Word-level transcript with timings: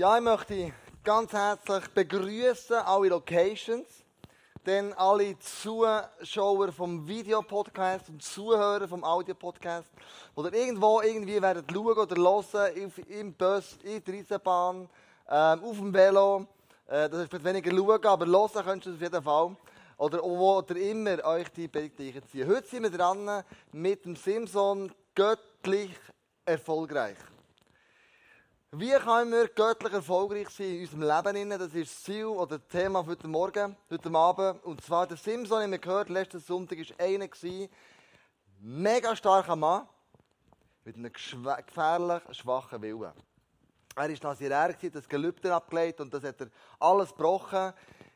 Ja, 0.00 0.16
ich 0.16 0.24
möchte 0.24 0.72
ganz 1.04 1.30
herzlich 1.30 1.86
begrüßen 1.88 2.76
alle 2.76 3.10
Locations, 3.10 3.86
denn 4.64 4.94
alle 4.94 5.38
Zuschauer 5.38 6.72
vom 6.72 7.06
Videopodcast 7.06 8.08
und 8.08 8.22
Zuhörer 8.22 8.88
vom 8.88 9.04
Audiopodcast, 9.04 9.90
oder 10.34 10.54
irgendwo 10.54 11.02
irgendwie 11.02 11.42
werden 11.42 11.66
schauen 11.70 11.98
oder 11.98 12.16
hören, 12.16 12.90
im 13.10 13.34
Bus, 13.34 13.76
in 13.82 14.02
der 14.02 14.14
Eisenbahn, 14.14 14.88
ähm, 15.28 15.64
auf 15.64 15.76
dem 15.76 15.92
Velo. 15.92 16.46
Äh, 16.86 17.10
das 17.10 17.20
ist 17.20 17.28
vielleicht 17.28 17.44
weniger 17.44 17.70
schauen, 17.70 18.06
aber 18.06 18.26
hören 18.26 18.64
könnt 18.64 18.86
ihr 18.86 18.94
auf 18.94 19.00
jeden 19.02 19.22
Fall. 19.22 19.56
Oder 19.98 20.22
wo 20.22 20.64
ihr 20.70 20.76
immer 20.92 21.22
euch 21.26 21.48
die 21.50 21.68
Predigt 21.68 22.26
ziehen. 22.30 22.48
Heute 22.48 22.66
sind 22.66 22.84
wir 22.84 22.90
dran 22.90 23.44
mit 23.70 24.06
dem 24.06 24.16
Simson 24.16 24.90
göttlich 25.14 25.94
erfolgreich. 26.46 27.18
Wie 28.72 28.92
können 28.92 29.32
wir 29.32 29.48
göttlich 29.48 29.92
erfolgreich 29.92 30.48
sein 30.50 30.76
in 30.76 30.80
unserem 30.82 31.02
Leben? 31.02 31.50
Das 31.50 31.74
ist 31.74 31.92
das 31.92 32.02
Ziel 32.04 32.26
oder 32.26 32.56
das 32.60 32.68
Thema 32.68 33.02
für 33.02 33.10
heute 33.10 33.26
Morgen, 33.26 33.76
heute 33.90 34.14
Abend. 34.14 34.62
Und 34.62 34.80
zwar 34.84 35.08
der 35.08 35.16
Simson, 35.16 35.62
den 35.62 35.72
wir 35.72 35.80
gehört 35.80 36.08
letzten 36.08 36.38
Sonntag, 36.38 36.78
war 36.78 37.04
einer, 37.04 37.28
mega 38.60 39.16
starker 39.16 39.56
Mann, 39.56 39.88
mit 40.84 40.94
einem 40.94 41.12
gefährlich 41.12 42.22
schwachen 42.30 42.80
Willen. 42.80 43.12
Er 43.96 44.08
war 44.08 44.08
Nazirär, 44.22 44.72
das 44.72 45.08
Gelübde 45.08 45.52
abgelegt 45.52 46.00
und 46.00 46.14
das 46.14 46.22
hat 46.22 46.40
er 46.40 46.46
alles 46.78 47.08
gebrochen. 47.08 47.72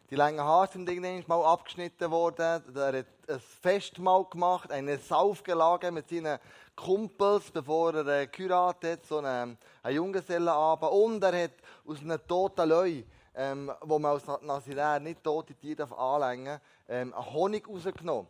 Die 0.09 0.14
langen 0.14 0.40
Haare 0.40 0.70
sind 0.70 0.88
irgendwann 0.88 1.24
mal 1.26 1.45
abgeschnitten 1.52 2.12
worden. 2.12 2.62
Er 2.76 2.98
hat 2.98 3.06
ein 3.26 3.40
Festmahl 3.40 4.24
gemacht, 4.26 4.70
eine 4.70 4.98
Saufgelage 4.98 5.90
mit 5.90 6.09
seinen 6.09 6.38
Kumpels, 6.77 7.51
bevor 7.51 7.95
er 7.95 8.06
äh, 8.06 8.27
geheiratet 8.27 8.92
hat, 8.92 9.06
so 9.06 9.19
einen, 9.19 9.56
einen 9.82 9.96
Junggesellenabend. 9.96 10.91
Und 10.91 11.23
er 11.23 11.45
hat 11.45 11.52
aus 11.87 12.01
einem 12.01 12.19
toten 12.27 12.69
Leu, 12.69 13.02
ähm, 13.34 13.73
wo 13.82 13.98
man 13.98 14.12
als 14.12 14.42
Nazirär 14.42 15.01
nicht 15.01 15.23
tote 15.23 15.54
Tiere 15.54 15.88
anlängen 15.96 16.60
ähm, 16.88 17.15
Honig 17.32 17.68
rausgenommen. 17.68 18.29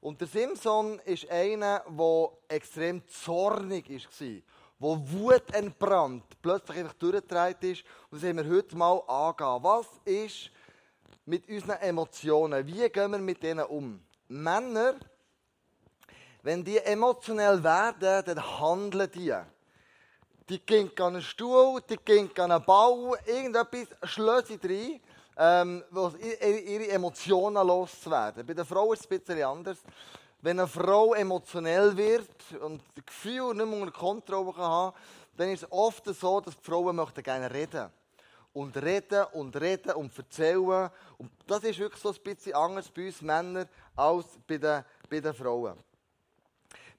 Und 0.00 0.20
der 0.20 0.28
Simson 0.28 0.98
ist 1.04 1.30
einer, 1.30 1.84
der 1.88 2.30
extrem 2.48 3.06
zornig 3.06 3.88
war, 3.88 4.42
wo 4.78 4.98
Wut 4.98 5.54
entbrannt, 5.54 6.24
plötzlich 6.42 6.78
einfach 6.78 6.94
durchgetragen 6.94 7.70
ist. 7.70 7.84
Und 8.10 8.20
das 8.20 8.28
haben 8.28 8.38
wir 8.38 8.56
heute 8.56 8.76
mal 8.76 8.98
angehen. 9.06 9.62
Was 9.62 9.86
ist 10.04 10.50
mit 11.24 11.48
unseren 11.48 11.78
Emotionen? 11.80 12.66
Wie 12.66 12.88
gehen 12.88 13.12
wir 13.12 13.18
mit 13.18 13.42
denen 13.44 13.64
um? 13.66 14.02
Männer 14.26 14.96
wenn 16.42 16.64
die 16.64 16.78
emotionell 16.78 17.62
werden, 17.62 18.24
dann 18.24 18.60
handeln 18.60 19.10
die. 19.12 19.34
Die 20.48 20.58
gehen 20.58 20.90
an 20.98 21.14
einen 21.14 21.22
Stuhl, 21.22 21.80
die 21.88 21.96
gehen 21.96 22.30
an 22.38 22.52
einen 22.52 22.64
Bau, 22.64 23.14
irgendetwas 23.26 23.88
schlösst 24.02 24.50
rein, 24.64 25.00
ähm, 25.36 25.82
ihre 26.20 26.88
Emotionen 26.88 27.66
loswerden. 27.66 28.44
Bei 28.44 28.54
der 28.54 28.64
Frau 28.64 28.92
ist 28.92 29.00
es 29.00 29.10
ein 29.10 29.18
bisschen 29.18 29.42
anders. 29.44 29.78
Wenn 30.40 30.58
eine 30.58 30.68
Frau 30.68 31.14
emotionell 31.14 31.96
wird 31.96 32.28
und 32.60 32.82
das 32.96 33.04
Gefühl 33.06 33.54
nicht 33.54 33.66
mehr 33.66 33.80
unter 33.80 33.92
Kontrolle 33.92 34.56
haben 34.56 34.92
dann 35.36 35.50
ist 35.50 35.62
es 35.62 35.72
oft 35.72 36.04
so, 36.06 36.40
dass 36.40 36.56
die 36.56 36.64
Frauen 36.64 36.96
möchten 36.96 37.22
gerne 37.22 37.52
reden 37.52 37.90
und 38.52 38.76
reden 38.76 39.24
und 39.32 39.56
reden 39.56 39.92
und 39.92 40.16
erzählen. 40.16 40.90
Und 41.18 41.30
das 41.46 41.64
ist 41.64 41.78
wirklich 41.78 42.02
so 42.02 42.10
ein 42.10 42.22
bisschen 42.22 42.54
anders 42.54 42.90
bei 42.90 43.06
uns 43.06 43.22
Männern 43.22 43.68
als 43.96 44.26
bei 44.46 44.58
den, 44.58 44.84
bei 45.08 45.20
den 45.20 45.34
Frauen. 45.34 45.78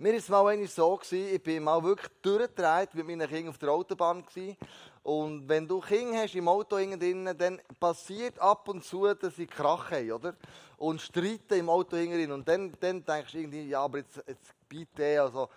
Mir 0.04 0.12
war 0.12 0.18
es 0.18 0.28
mal 0.28 0.68
so, 0.68 0.98
gewesen, 0.98 1.34
ich 1.34 1.42
bin 1.42 1.64
mal 1.64 1.82
wirklich 1.82 2.12
durchgedreht 2.22 2.94
mit 2.94 3.08
meinen 3.08 3.26
Kindern 3.26 3.52
auf 3.52 3.58
der 3.58 3.70
Autobahn. 3.70 4.26
Gewesen. 4.26 4.58
Und 5.02 5.48
wenn 5.48 5.66
du 5.66 5.80
Kinder 5.80 6.24
hast 6.24 6.36
im 6.36 6.50
Auto 6.50 6.76
drinnen, 6.76 7.38
dann 7.38 7.62
passiert 7.80 8.38
ab 8.38 8.68
und 8.68 8.84
zu, 8.84 9.14
dass 9.14 9.38
sie 9.38 9.48
Krach 9.48 9.92
haben, 9.92 10.12
oder? 10.12 10.36
Und 10.76 11.00
streiten 11.00 11.58
im 11.58 11.70
Auto 11.70 11.96
drin. 11.96 12.34
Und 12.34 12.46
dann, 12.46 12.74
dann 12.82 13.06
denkst 13.06 13.32
du 13.32 13.38
irgendwie, 13.38 13.70
ja, 13.70 13.82
aber 13.82 14.00
jetzt, 14.00 14.22
jetzt 14.28 14.54
bitte, 14.68 15.22
also, 15.22 15.48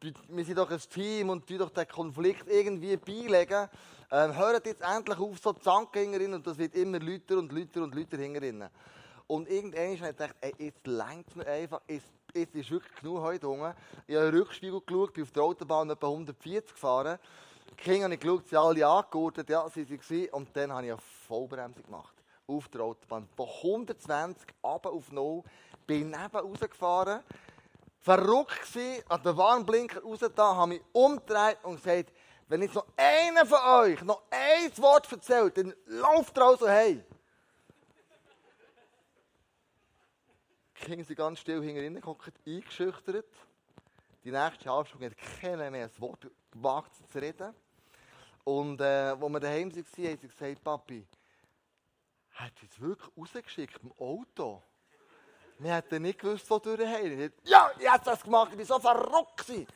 wir 0.00 0.44
sind 0.44 0.58
doch 0.58 0.68
ein 0.68 0.80
Team 0.92 1.30
und 1.30 1.48
die 1.48 1.56
doch 1.56 1.70
den 1.70 1.86
Konflikt 1.86 2.48
irgendwie 2.48 2.96
beilegen. 2.96 3.68
Ähm, 4.10 4.36
hört 4.36 4.66
jetzt 4.66 4.82
endlich 4.82 5.20
auf, 5.20 5.38
so 5.38 5.52
zanken 5.52 6.34
und 6.34 6.44
das 6.44 6.58
wird 6.58 6.74
immer 6.74 6.98
lauter 6.98 7.38
und 7.38 7.52
lauter 7.52 7.84
und 7.84 7.94
lauter 7.94 8.16
hinterinnen. 8.16 8.68
Und 9.28 9.48
irgendwann 9.48 9.82
habe 9.82 9.92
ich 9.92 10.00
gedacht, 10.00 10.34
ey, 10.40 10.52
jetzt 10.58 10.84
längt 10.88 11.36
mir 11.36 11.46
einfach, 11.46 11.80
jetzt 11.86 12.10
jetzt 12.34 12.54
ist 12.54 12.70
wirklich 12.70 12.94
genug 12.96 13.22
heute 13.22 13.48
unten. 13.48 13.74
Ich 14.06 14.16
habe 14.16 14.32
Rückspiegel 14.32 14.80
geschaut, 14.80 15.12
bin 15.12 15.24
auf 15.24 15.32
der 15.32 15.42
Autobahn 15.42 15.90
etwa 15.90 16.08
140 16.08 16.72
gefahren. 16.72 17.18
Die 17.70 17.74
Kinder 17.74 18.04
habe 18.04 18.14
ich 18.14 18.20
geschaut, 18.20 18.54
alle 18.54 18.86
angegurtet, 18.86 19.48
ja, 19.48 19.68
sie 19.68 19.88
waren. 19.88 20.28
Und 20.30 20.56
dann 20.56 20.72
habe 20.72 20.86
ich 20.86 20.92
eine 20.92 21.00
Vollbremsung 21.26 21.84
gemacht. 21.84 22.14
Auf 22.46 22.68
der 22.68 22.82
Autobahn. 22.82 23.28
Von 23.36 23.48
120 23.48 24.46
runter 24.62 24.90
auf 24.90 25.12
0. 25.12 25.42
Bin 25.86 26.10
neben 26.10 26.36
rausgefahren. 26.36 27.20
Verrückt 28.00 28.74
war, 28.74 29.16
an 29.16 29.22
den 29.22 29.36
Warnblinker 29.36 30.02
raus 30.02 30.20
da, 30.34 30.56
habe 30.56 30.68
mich 30.68 30.82
umgedreht 30.92 31.58
und 31.62 31.76
gesagt, 31.76 32.12
wenn 32.48 32.62
jetzt 32.62 32.74
noch 32.74 32.86
einer 32.96 33.44
von 33.44 33.58
euch 33.82 34.02
noch 34.02 34.22
ein 34.30 34.82
Wort 34.82 35.10
erzählt, 35.12 35.56
dann 35.58 35.74
lauft 35.86 36.36
raus 36.38 36.60
so 36.60 36.68
hey. 36.68 37.04
Kinder 40.80 41.04
sind 41.04 41.16
ganz 41.16 41.40
still 41.40 41.62
hinten 41.62 41.94
geguckt, 41.94 42.32
eingeschüchtert. 42.46 43.26
Die 44.24 44.30
nächste 44.30 44.70
halbe 44.70 44.88
Stunde 44.88 45.06
hat 45.06 45.40
keiner 45.40 45.70
mehr 45.70 45.84
ein 45.84 46.00
Wort 46.00 46.26
gewagt 46.50 46.92
zu 47.10 47.18
reden. 47.18 47.54
Und 48.44 48.80
äh, 48.80 48.84
als 48.84 49.20
wir 49.20 49.40
daheim 49.40 49.70
waren, 49.70 49.84
haben 49.84 50.18
sie 50.18 50.28
gesagt, 50.28 50.64
Papi, 50.64 51.06
hat 52.32 52.52
du 52.58 52.64
uns 52.64 52.80
wirklich 52.80 53.10
rausgeschickt 53.16 53.80
im 53.82 53.92
Auto? 53.98 54.62
Wir 55.58 55.74
hätten 55.74 56.02
nicht 56.02 56.18
gewusst, 56.18 56.48
wo 56.50 56.58
du 56.58 56.76
heim 56.76 57.30
Ja, 57.44 57.70
ich 57.78 57.88
habe 57.88 58.04
das 58.04 58.22
gemacht, 58.22 58.52
ich 58.52 58.68
war 58.68 58.78
so 58.78 58.78
verrückt. 58.78 59.68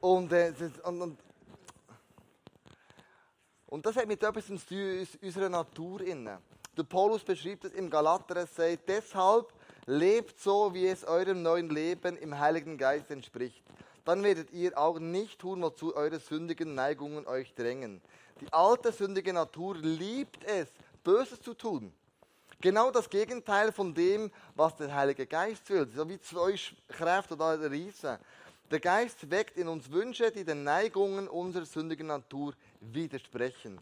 Und, 0.00 0.32
äh, 0.32 0.54
und, 0.84 1.02
und, 1.02 1.20
und 3.66 3.86
das 3.86 3.96
hat 3.96 4.06
mit 4.06 4.22
etwas 4.22 4.46
zu 4.46 4.56
tun, 4.56 5.06
unserer 5.20 5.48
Natur 5.48 6.00
inne. 6.02 6.40
Der 6.76 6.84
Paulus 6.84 7.24
beschreibt 7.24 7.64
es 7.64 7.72
im 7.72 7.90
Galater, 7.90 8.36
er 8.36 8.46
sagt, 8.46 8.88
deshalb 8.88 9.52
Lebt 9.86 10.38
so, 10.38 10.74
wie 10.74 10.86
es 10.86 11.04
eurem 11.04 11.42
neuen 11.42 11.68
Leben 11.68 12.16
im 12.16 12.38
Heiligen 12.38 12.78
Geist 12.78 13.10
entspricht. 13.10 13.62
Dann 14.04 14.22
werdet 14.22 14.52
ihr 14.52 14.78
auch 14.78 14.98
nicht 14.98 15.40
tun, 15.40 15.62
wozu 15.62 15.96
eure 15.96 16.20
sündigen 16.20 16.74
Neigungen 16.74 17.26
euch 17.26 17.52
drängen. 17.54 18.00
Die 18.40 18.52
alte 18.52 18.92
sündige 18.92 19.32
Natur 19.32 19.76
liebt 19.76 20.44
es, 20.44 20.68
Böses 21.02 21.40
zu 21.40 21.54
tun. 21.54 21.92
Genau 22.60 22.92
das 22.92 23.10
Gegenteil 23.10 23.72
von 23.72 23.92
dem, 23.92 24.30
was 24.54 24.76
der 24.76 24.94
Heilige 24.94 25.26
Geist 25.26 25.68
will. 25.68 25.88
So 25.92 26.08
wie 26.08 26.20
zwei 26.20 26.54
Kräfte 26.88 27.34
oder 27.34 27.68
Riesen. 27.68 28.18
Der 28.70 28.78
Geist 28.78 29.28
weckt 29.30 29.56
in 29.56 29.66
uns 29.66 29.90
Wünsche, 29.90 30.30
die 30.30 30.44
den 30.44 30.62
Neigungen 30.62 31.26
unserer 31.26 31.66
sündigen 31.66 32.06
Natur 32.06 32.54
widersprechen. 32.80 33.80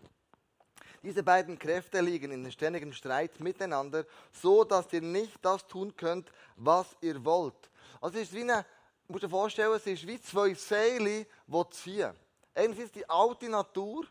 Diese 1.02 1.22
beiden 1.22 1.58
Kräfte 1.58 2.00
liegen 2.00 2.30
in 2.30 2.50
ständigem 2.52 2.92
Streit 2.92 3.40
miteinander, 3.40 4.04
so 4.32 4.64
dass 4.64 4.92
ihr 4.92 5.00
nicht 5.00 5.38
das 5.42 5.66
tun 5.66 5.96
könnt, 5.96 6.30
was 6.56 6.94
ihr 7.00 7.24
wollt. 7.24 7.70
Also 8.00 8.18
es 8.18 8.24
ist 8.24 8.34
wie 8.34 8.42
eine, 8.42 8.66
musst 9.08 9.24
dir 9.24 9.30
vorstellen, 9.30 9.72
es 9.74 9.86
ist 9.86 10.06
wie 10.06 10.20
zwei 10.20 10.52
Seile, 10.54 11.26
die 11.46 11.70
ziehen. 11.70 12.12
Einerseits 12.54 12.92
die 12.92 13.08
alte 13.08 13.48
Natur, 13.48 14.04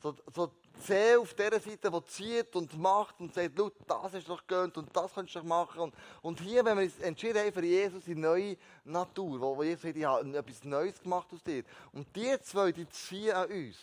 so, 0.00 0.14
so 0.32 0.52
zäh 0.86 1.16
auf 1.16 1.34
der 1.34 1.60
Seite, 1.60 1.90
die 1.90 2.04
zieht 2.04 2.54
und 2.54 2.78
macht 2.78 3.18
und 3.18 3.34
sagt, 3.34 3.58
das 3.86 4.14
ist 4.14 4.28
doch 4.28 4.46
gönnt 4.46 4.76
und 4.76 4.94
das 4.94 5.12
kannst 5.12 5.34
du 5.34 5.40
doch 5.40 5.46
machen. 5.46 5.80
Und, 5.80 5.94
und 6.22 6.40
hier, 6.40 6.64
wenn 6.64 6.78
wir 6.78 6.84
uns 6.84 6.98
entschieden 7.00 7.38
haben 7.38 7.52
für 7.52 7.64
Jesus, 7.64 8.04
die 8.04 8.14
neue 8.14 8.56
Natur, 8.84 9.40
wo, 9.40 9.56
wo 9.56 9.62
Jesus 9.62 9.82
sagt, 9.82 9.96
ich 9.96 10.04
habe 10.04 10.38
etwas 10.38 10.64
Neues 10.64 11.00
gemacht 11.02 11.28
aus 11.32 11.42
dir. 11.42 11.64
Und 11.92 12.14
die 12.14 12.38
zwei, 12.42 12.72
die 12.72 12.88
ziehen 12.88 13.32
an 13.32 13.50
uns. 13.50 13.76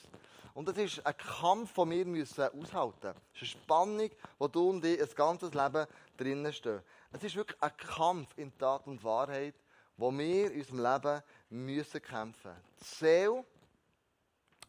Und 0.55 0.69
das 0.69 0.77
ist 0.77 1.05
ein 1.05 1.17
Kampf, 1.17 1.73
den 1.73 1.91
wir 1.91 2.05
müssen 2.05 2.43
aushalten 2.45 3.07
müssen. 3.07 3.21
Es 3.33 3.41
ist 3.41 3.55
eine 3.55 3.61
Spannung, 3.61 4.09
wo 4.39 4.47
du 4.47 4.69
und 4.69 4.85
ich 4.85 5.01
ein 5.01 5.09
ganzes 5.13 5.53
Leben 5.53 5.85
drinnen 6.15 6.53
stehen. 6.53 6.81
Es 7.11 7.23
ist 7.25 7.35
wirklich 7.35 7.61
ein 7.61 7.75
Kampf 7.75 8.29
in 8.37 8.57
Tat 8.57 8.87
und 8.87 9.03
Wahrheit, 9.03 9.55
wo 9.97 10.17
wir 10.17 10.49
in 10.49 10.59
unserem 10.59 10.79
Leben 10.79 11.23
müssen 11.49 12.01
kämpfen 12.01 12.51
müssen. 12.51 12.63
Die 12.79 12.85
Seele 12.85 13.45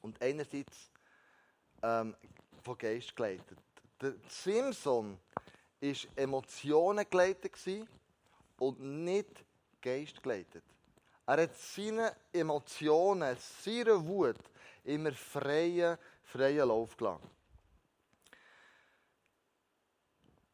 und 0.02 0.20
einerseits 0.20 0.90
ähm, 1.84 2.16
von 2.64 2.78
Geist 2.78 3.14
geleitet. 3.14 3.58
Der 4.00 4.14
Simpson 4.28 5.16
war 5.80 5.94
Emotionen 6.16 7.06
geleitet 7.08 7.54
und 8.58 8.80
nicht 8.80 9.44
Geist 9.80 10.20
geleitet. 10.20 10.64
Er 11.26 11.42
hat 11.42 11.56
seine 11.56 12.16
Emotionen, 12.32 13.36
seine 13.64 14.04
Wut, 14.04 14.36
immer 14.86 15.12
freien, 15.12 15.98
freien 16.24 16.68
Lauf 16.68 16.96
gelassen. 16.96 17.30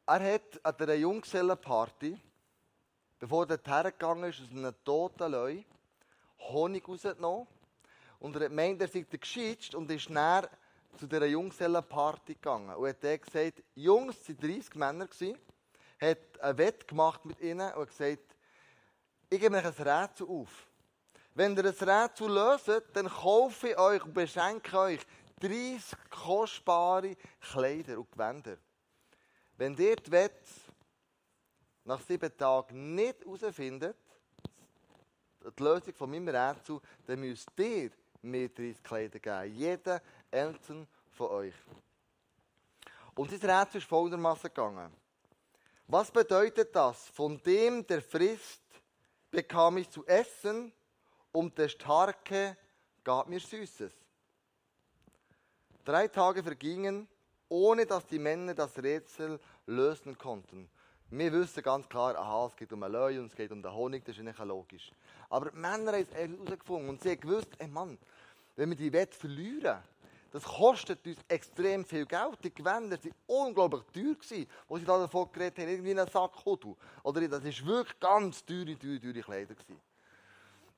Er 0.07 0.35
hat 0.35 0.65
an 0.65 0.77
einer 0.77 0.95
Junggesellenparty, 0.95 2.19
bevor 3.19 3.49
er 3.49 3.61
hergegangen 3.65 4.31
ist, 4.31 4.41
aus 4.41 4.51
einem 4.51 4.75
toten 4.85 5.31
Leu, 5.31 5.63
Honig 6.39 6.87
rausgenommen. 6.89 7.47
Und 8.19 8.37
er 8.37 8.43
hat 8.43 8.49
gemeint, 8.51 8.81
er 8.81 8.89
sei 8.89 9.07
geschützt 9.09 9.75
und 9.75 9.91
ist 9.91 10.11
näher 10.11 10.49
zu 10.99 11.07
dieser 11.07 11.27
Jungsellenparty 11.27 12.35
gegangen 12.35 12.75
und 12.75 12.89
hat 12.89 13.23
gesagt, 13.23 13.63
Jungs, 13.75 14.17
es 14.21 14.29
waren 14.29 14.39
30 14.39 14.75
Männer, 14.75 15.09
hat 16.01 16.41
ein 16.41 16.59
Wett 16.59 16.87
gemacht 16.87 17.25
mit 17.25 17.41
ihnen 17.41 17.73
und 17.75 17.87
gesagt, 17.87 18.37
ich 19.31 19.41
gebe 19.41 19.57
euch 19.57 19.65
ein 19.65 19.89
Rätsel 19.89 20.29
auf. 20.29 20.69
Wenn 21.35 21.57
ihr 21.57 21.65
ein 21.65 21.89
Rätsel 21.89 22.31
löst, 22.31 22.71
dann 22.93 23.09
kaufe 23.09 23.71
ich 23.71 23.79
euch 23.79 24.05
und 24.05 24.13
beschenke 24.13 24.79
euch 24.79 25.01
30 25.41 25.99
kostbare 26.11 27.17
Kleider 27.41 27.99
und 27.99 28.13
Gewänder. 28.13 28.59
Wenn 29.57 29.77
ihr 29.77 29.97
die 29.97 30.13
Wette 30.13 30.51
nach 31.85 32.01
sieben 32.03 32.37
Tagen 32.37 32.95
nicht 32.95 33.25
herausfindet, 33.25 33.97
die 35.41 35.63
Lösung 35.63 35.95
von 35.95 36.11
meinem 36.11 36.29
Rätsel, 36.29 36.81
dann 37.07 37.21
müsst 37.21 37.51
ihr 37.57 37.91
mir 38.21 38.49
30 38.51 38.83
Kleider 38.83 39.19
geben. 39.19 39.55
Jeder 39.55 40.03
einzelne 40.31 40.87
von 41.13 41.29
euch. 41.29 41.55
Und 43.15 43.31
dieses 43.31 43.49
Rätsel 43.49 43.79
ist 43.79 43.89
folgendermaßen 43.89 44.51
gegangen. 44.51 44.93
Was 45.87 46.11
bedeutet 46.11 46.75
das? 46.77 47.09
Von 47.09 47.43
dem, 47.43 47.87
der 47.87 48.03
frisst, 48.03 48.63
bekam 49.31 49.79
ich 49.79 49.91
zu 49.91 50.07
essen 50.07 50.73
und 51.33 51.57
der 51.59 51.69
Starke 51.69 52.57
gab 53.03 53.29
mir 53.29 53.41
Süßes. 53.41 53.93
Drei 55.85 56.07
Tage 56.07 56.43
vergingen, 56.43 57.09
ohne 57.49 57.85
dass 57.87 58.07
die 58.07 58.19
Männer 58.19 58.55
das 58.55 58.79
Rätsel 58.79 59.41
lösen 59.67 60.17
konnten. 60.17 60.71
Wir 61.11 61.33
wissen 61.33 61.63
ganz 61.63 61.89
klar, 61.89 62.17
aha, 62.17 62.47
es 62.47 62.57
geht 62.57 62.73
um 62.73 62.83
eine 62.83 62.97
Löwe 62.97 63.21
und 63.21 63.27
es 63.27 63.37
geht 63.37 63.51
um 63.51 63.63
den 63.63 63.73
Honig, 63.73 64.05
das 64.05 64.17
ist 64.17 64.23
nicht 64.23 64.39
logisch. 64.39 64.91
Aber 65.29 65.51
die 65.51 65.57
Männer 65.57 65.93
haben 65.93 66.07
es 66.09 66.15
herausgefunden 66.15 66.89
und 66.89 67.03
sie 67.03 67.11
haben 67.11 67.21
gewusst, 67.21 67.49
ey 67.59 67.69
Mann, 67.69 67.99
wenn 68.57 68.71
wir 68.71 68.77
die 68.77 68.93
Wette 68.93 69.17
verlieren, 69.17 69.83
das 70.31 70.45
kostet 70.45 71.07
uns 71.07 71.19
extrem 71.29 71.85
viel 71.85 72.07
Geld. 72.07 72.39
Die 72.43 72.55
Gewänder 72.55 72.97
waren 72.97 73.15
unglaublich 73.27 73.83
teuer, 73.93 74.15
gewesen, 74.15 74.49
wo 74.67 74.79
sie 74.79 74.85
da 74.87 74.99
davon 74.99 75.31
geredet 75.31 75.59
haben, 75.59 75.69
irgendwie 75.69 75.91
einen 75.91 76.09
Sack 76.09 76.43
Hodu. 76.47 76.75
Oder 77.03 77.29
das 77.29 77.45
war 77.45 77.67
wirklich 77.67 78.01
ganz 78.01 78.43
teure, 78.43 78.79
teure, 78.79 78.99
teure 78.99 79.21
Kleider. 79.21 79.55
Gewesen. 79.55 79.92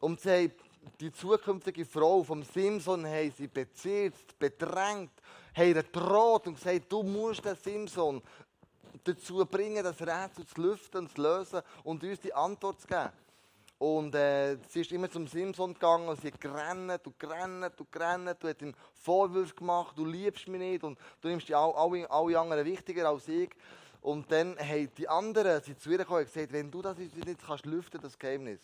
Und 0.04 0.20
sie 0.20 0.30
haben 0.30 0.52
die 1.00 1.10
zukünftige 1.10 1.86
Frau 1.86 2.22
vom 2.22 2.42
Simson 2.42 3.06
haben 3.06 3.32
sie 3.38 3.48
bezirzt, 3.48 4.38
bedrängt, 4.38 5.12
haben 5.56 5.72
gedroht 5.72 6.46
und 6.46 6.56
gesagt, 6.56 6.92
du 6.92 7.02
musst 7.02 7.42
den 7.42 7.56
Simson 7.56 8.20
dazu 9.02 9.46
bringen, 9.46 9.82
das 9.82 9.98
Rätsel 10.02 10.46
zu 10.46 10.60
lüften 10.60 11.08
zu 11.08 11.22
lösen 11.22 11.62
und 11.84 12.04
uns 12.04 12.20
die 12.20 12.34
Antwort 12.34 12.82
zu 12.82 12.86
geben. 12.86 13.08
Und 13.78 14.14
äh, 14.14 14.58
sie 14.68 14.82
ist 14.82 14.92
immer 14.92 15.10
zum 15.10 15.26
Simson 15.26 15.72
gegangen 15.72 16.06
und 16.06 16.20
sie 16.20 16.26
hat 16.26 16.38
gerannt 16.38 17.06
und 17.06 17.18
gerannt 17.18 17.80
und 17.80 17.90
gerannt. 17.90 18.36
Du 18.40 18.48
hast 18.48 18.60
ihm 18.60 18.74
Vorwürfe 18.92 19.54
gemacht, 19.54 19.96
du 19.96 20.04
liebst 20.04 20.46
mich 20.48 20.60
nicht 20.60 20.84
und 20.84 20.98
du 21.22 21.28
nimmst 21.28 21.48
die 21.48 21.54
alle, 21.54 21.74
alle, 21.74 22.10
alle 22.10 22.38
anderen 22.38 22.66
wichtiger 22.66 23.08
als 23.08 23.26
ich. 23.26 23.48
Und 24.02 24.30
dann 24.30 24.58
haben 24.58 24.90
die 24.98 25.08
anderen 25.08 25.62
sie 25.62 25.78
zu 25.78 25.92
ihr 25.92 25.96
gekommen 25.96 26.20
und 26.20 26.30
gesagt, 26.30 26.52
wenn 26.52 26.70
du 26.70 26.82
das 26.82 26.98
nicht 26.98 27.40
kannst 27.46 27.64
lüften, 27.64 28.02
das 28.02 28.18
Geheimnis, 28.18 28.60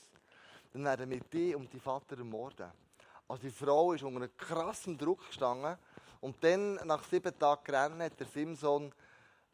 dann 0.73 0.85
werden 0.85 1.11
wir 1.11 1.21
dich 1.21 1.55
und 1.57 1.73
die 1.73 1.81
Vater 1.81 2.19
ermorden. 2.19 2.71
Also 3.29 3.43
die 3.43 3.51
Frau 3.51 3.93
ist 3.93 4.03
unter 4.03 4.23
einem 4.23 4.37
krassen 4.37 4.99
Druck 4.99 5.27
gestanden 5.27 5.77
und 6.21 6.43
dann, 6.43 6.75
nach 6.87 7.03
sieben 7.05 7.37
Tagen 7.39 7.65
gerannt, 7.65 8.03
hat 8.03 8.19
der 8.19 8.27
Simson 8.27 8.93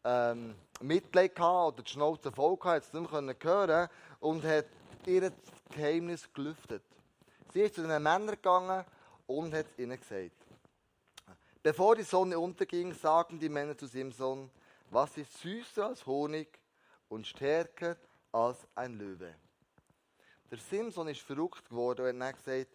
ähm, 0.03 0.55
Mitleid 0.81 1.35
gehabt 1.35 1.73
oder 1.73 1.83
die 1.83 1.91
Schnauze 1.91 2.31
voll 2.31 2.57
gehabt, 2.57 2.75
hat 2.75 2.83
es 2.83 2.93
nicht 2.93 3.11
mehr 3.11 3.35
hören 3.41 3.89
und 4.19 4.43
hat 4.43 4.65
ihr 5.05 5.31
Geheimnis 5.69 6.31
gelüftet. 6.33 6.83
Sie 7.53 7.61
ist 7.61 7.75
zu 7.75 7.81
den 7.81 7.89
Männern 8.03 8.27
gegangen 8.27 8.85
und 9.25 9.53
hat 9.53 9.67
ihnen 9.77 9.99
gesagt, 9.99 10.31
bevor 11.63 11.95
die 11.95 12.03
Sonne 12.03 12.37
unterging, 12.37 12.93
sagten 12.93 13.39
die 13.39 13.49
Männer 13.49 13.77
zu 13.77 13.87
Simson, 13.87 14.49
was 14.89 15.17
ist 15.17 15.37
süßer 15.39 15.87
als 15.87 16.05
Honig 16.05 16.47
und 17.09 17.27
stärker 17.27 17.97
als 18.31 18.67
ein 18.75 18.97
Löwe. 18.97 19.33
Der 20.49 20.57
Simson 20.57 21.09
ist 21.09 21.21
verrückt 21.21 21.67
geworden 21.69 22.15
und 22.15 22.23
hat 22.23 22.37
gesagt, 22.37 22.71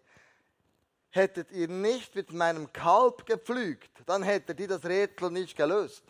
hättet 1.10 1.50
ihr 1.52 1.68
nicht 1.68 2.14
mit 2.14 2.32
meinem 2.32 2.72
Kalb 2.72 3.24
gepflügt, 3.26 3.90
dann 4.06 4.22
hättet 4.22 4.60
ihr 4.60 4.68
das 4.68 4.84
Rätsel 4.84 5.30
nicht 5.30 5.56
gelöst. 5.56 6.04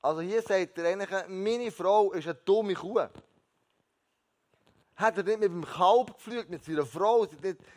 Also 0.00 0.20
hier 0.20 0.42
sagt 0.42 0.78
er 0.78 0.86
eigentlich, 0.86 1.10
meine 1.28 1.70
Frau 1.70 2.12
ist 2.12 2.26
eine 2.26 2.34
dumme 2.34 2.74
Kuh. 2.74 3.08
Hat 4.96 5.16
er 5.16 5.24
nicht 5.24 5.40
mit 5.40 5.50
dem 5.50 5.64
Kalb 5.64 6.08
gepflügt, 6.08 6.50
mit 6.50 6.64
seiner 6.64 6.86
Frau, 6.86 7.26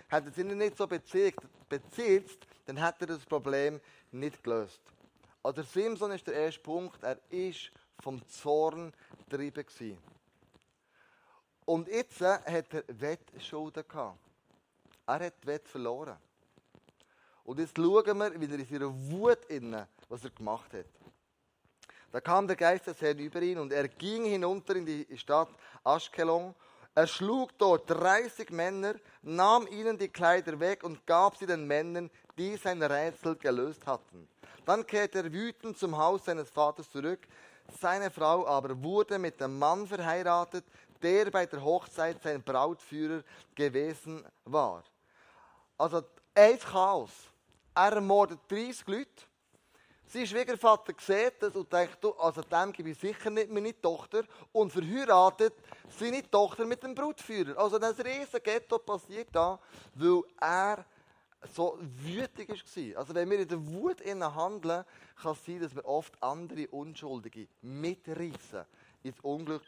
hat 0.09 0.25
er 0.25 0.31
sie 0.31 0.43
nicht 0.43 0.77
so 0.77 0.87
bezirzt, 0.87 1.39
bezirzt, 1.67 2.45
dann 2.65 2.79
hat 2.79 3.01
er 3.01 3.07
das 3.07 3.25
Problem 3.25 3.79
nicht 4.11 4.43
gelöst. 4.43 4.81
Also 5.41 5.63
Simson 5.63 6.11
ist 6.11 6.27
der 6.27 6.33
erste 6.35 6.61
Punkt, 6.61 7.01
er 7.03 7.19
ist 7.29 7.71
vom 7.99 8.25
Zorn 8.27 8.93
getrieben 9.17 9.65
gewesen. 9.65 9.97
Und 11.67 11.89
jetzt 11.89 12.21
hat 12.21 12.45
er 12.45 12.83
Wettschulden 12.87 13.83
gehabt. 13.87 14.19
Er 15.05 15.19
hat 15.19 15.45
Wett 15.45 15.67
verloren. 15.67 16.17
Und 17.43 17.59
jetzt 17.59 17.75
schauen 17.75 18.17
wir, 18.17 18.39
wie 18.39 18.45
er 18.45 18.59
in 18.59 18.65
seiner 18.65 19.11
Wut 19.11 19.45
innen, 19.49 19.85
was 20.07 20.23
er 20.23 20.29
gemacht 20.29 20.73
hat. 20.73 20.85
Da 22.11 22.21
kam 22.21 22.47
der 22.47 22.55
Geist 22.55 22.87
des 22.87 23.01
Herrn 23.01 23.19
über 23.19 23.41
ihn 23.41 23.59
und 23.59 23.73
er 23.73 23.89
ging 23.89 24.23
hinunter 24.23 24.77
in 24.77 24.85
die 24.85 25.17
Stadt 25.17 25.49
Aschkelon 25.83 26.55
er 26.97 27.05
schlug 27.05 27.55
dort 27.59 27.87
30 27.91 28.49
Männer, 28.49 28.95
nahm 29.21 29.67
ihnen 29.67 29.99
die 29.99 30.07
Kleider 30.07 30.59
weg 30.59 30.83
und 30.83 31.05
gab 31.05 31.37
sie 31.37 31.45
den 31.45 31.67
Männern, 31.67 32.09
die 32.39 32.57
sein 32.57 32.81
Rätsel 32.81 33.35
gelöst 33.35 33.85
hatten. 33.85 34.27
Dann 34.65 34.83
kehrte 34.87 35.19
er 35.19 35.31
wütend 35.31 35.77
zum 35.77 35.95
Haus 35.95 36.25
seines 36.25 36.49
Vaters 36.49 36.89
zurück. 36.89 37.19
Seine 37.79 38.09
Frau 38.09 38.47
aber 38.47 38.81
wurde 38.81 39.19
mit 39.19 39.39
dem 39.39 39.59
Mann 39.59 39.85
verheiratet, 39.85 40.65
der 41.01 41.31
bei 41.31 41.45
der 41.45 41.63
Hochzeit 41.63 42.21
sein 42.21 42.43
Brautführer 42.43 43.23
gewesen 43.55 44.25
war. 44.45 44.83
Also, 45.77 46.03
ein 46.33 46.59
Chaos. 46.59 47.11
Er 47.73 47.93
ermordet 47.93 48.39
30 48.49 48.87
Leute. 48.87 49.23
Sein 50.09 50.25
Schwiegervater 50.25 50.93
sieht 50.99 51.33
das 51.41 51.53
und 51.53 51.71
denkt, 51.71 51.97
du, 52.01 52.13
also 52.13 52.41
dem 52.41 52.71
gebe 52.71 52.91
ich 52.91 52.97
sicher 52.97 53.29
nicht 53.29 53.51
meine 53.51 53.79
Tochter 53.81 54.23
und 54.53 54.71
verheiratet 54.71 55.53
seine 55.89 56.29
Tochter 56.29 56.65
mit 56.65 56.81
dem 56.81 56.95
Brutführer. 56.95 57.57
Also 57.57 57.77
das 57.77 57.99
riesige 57.99 58.39
Ghetto 58.39 58.79
passiert 58.79 59.27
da, 59.33 59.59
weil 59.95 60.23
er 60.39 60.85
so 61.53 61.77
wütig 61.81 62.49
war. 62.49 62.99
Also 62.99 63.13
wenn 63.13 63.29
wir 63.29 63.39
in 63.39 63.47
der 63.49 63.67
Wut 63.67 64.01
handeln, 64.05 64.85
kann 65.21 65.31
es 65.33 65.45
sein, 65.45 65.59
dass 65.59 65.75
wir 65.75 65.85
oft 65.85 66.23
andere 66.23 66.67
Unschuldige 66.69 67.49
mitreißen 67.61 68.65
ins 69.03 69.19
Unglück. 69.19 69.63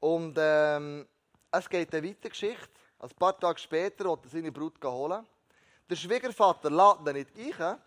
Und 0.00 0.36
ähm, 0.38 1.06
es 1.50 1.68
geht 1.68 1.94
eine 1.94 2.08
weitere 2.08 2.30
Geschichte. 2.30 2.68
Ein 2.98 3.10
paar 3.10 3.38
Tage 3.38 3.58
später 3.58 4.04
wollte 4.06 4.28
er 4.28 4.30
seine 4.30 4.52
Brut 4.52 4.82
holen. 4.84 5.26
Der 5.88 5.96
Schwiegervater 5.96 6.70
lädt 6.70 7.36
ihn 7.36 7.46
nicht 7.46 7.60
ein, 7.60 7.78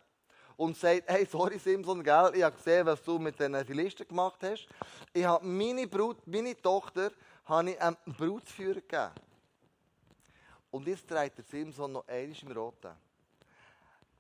und 0.61 0.77
sagt, 0.77 1.03
hey, 1.07 1.25
sorry 1.25 1.57
Simson, 1.57 2.03
gell, 2.03 2.31
ich 2.35 2.43
habe 2.43 2.55
gesehen, 2.55 2.85
was 2.85 3.01
du 3.01 3.17
mit 3.17 3.39
den 3.39 3.65
Philisten 3.65 4.07
gemacht 4.07 4.39
hast. 4.43 4.67
Ich 5.11 5.25
habe 5.25 5.43
meine 5.43 5.87
Brut, 5.87 6.17
meine 6.27 6.55
Tochter, 6.61 7.11
habe 7.45 7.71
ich 7.71 7.81
einem 7.81 7.97
Brutführer 8.05 8.75
gegeben. 8.75 9.11
Und 10.69 10.87
jetzt 10.87 11.09
dreht 11.09 11.35
der 11.35 11.45
Simson 11.45 11.93
noch 11.93 12.07
einmal 12.07 12.37
im 12.43 12.51
Roten. 12.51 12.91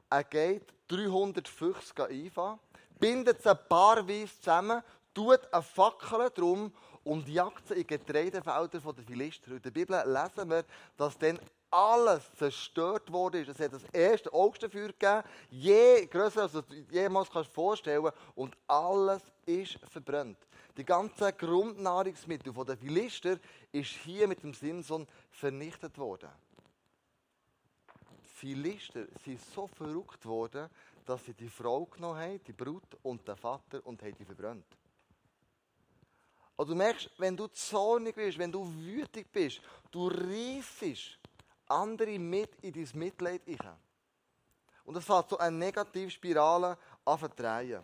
Er 0.09 0.23
geht 0.23 0.73
300 0.87 1.47
Füchse 1.47 2.05
einfahren, 2.07 2.59
bindet 2.99 3.43
sie 3.43 3.55
paarweise 3.55 4.35
zusammen, 4.39 4.81
tut 5.13 5.41
eine 5.53 5.61
Fackel 5.61 6.29
drum 6.33 6.73
und 7.03 7.27
jagt 7.27 7.67
sie 7.67 7.75
in 7.75 7.87
Getreidefelder 7.87 8.79
der 8.79 9.03
Philister. 9.03 9.51
In 9.51 9.61
der 9.61 9.71
Bibel 9.71 10.03
lesen 10.05 10.49
wir, 10.49 10.65
dass 10.97 11.17
dann 11.17 11.39
alles 11.69 12.29
zerstört 12.37 13.11
wurde. 13.11 13.41
Es 13.41 13.59
hat 13.59 13.73
das 13.73 13.83
erste 13.93 14.31
Augstenfeuer 14.33 14.89
gegeben, 14.89 15.23
je 15.49 16.05
größer 16.05 16.43
als 16.43 16.51
du 16.51 16.63
jemals 16.91 17.29
kannst 17.29 17.51
vorstellen 17.51 18.11
und 18.35 18.55
alles 18.67 19.21
ist 19.45 19.79
verbrannt. 19.89 20.37
Die 20.77 20.85
ganzen 20.85 21.35
Grundnahrungsmittel 21.37 22.53
der 22.53 22.77
Philister 22.77 23.37
ist 23.71 23.89
hier 23.89 24.27
mit 24.27 24.43
dem 24.43 24.53
Simson 24.53 25.07
vernichtet 25.31 25.97
worden. 25.97 26.29
Die 28.23 28.27
Philister 28.27 29.05
sind 29.23 29.39
so 29.53 29.67
verrückt 29.67 30.25
worden, 30.25 30.69
dass 31.05 31.25
sie 31.25 31.33
die 31.33 31.49
Frau 31.49 31.85
genommen 31.85 32.19
haben, 32.19 32.43
die 32.45 32.53
Brut 32.53 32.97
und 33.03 33.27
den 33.27 33.35
Vater 33.35 33.85
und 33.85 34.01
haben 34.01 34.15
die 34.17 34.25
verbrannt. 34.25 34.65
Und 36.61 36.69
du 36.69 36.75
merkst, 36.75 37.09
wenn 37.17 37.35
du 37.35 37.47
zornig 37.47 38.13
bist, 38.13 38.37
wenn 38.37 38.51
du 38.51 38.71
wütig 38.71 39.31
bist, 39.31 39.59
du 39.89 40.09
reissest 40.09 41.17
andere 41.65 42.19
mit 42.19 42.53
in 42.61 42.71
dein 42.71 42.99
Mitleid 42.99 43.41
ein. 43.47 43.77
Und 44.85 44.93
das 44.93 45.03
fängt 45.03 45.27
so 45.27 45.39
eine 45.39 45.57
Negativspirale 45.57 46.77
an 47.03 47.17
verdrehen. 47.17 47.81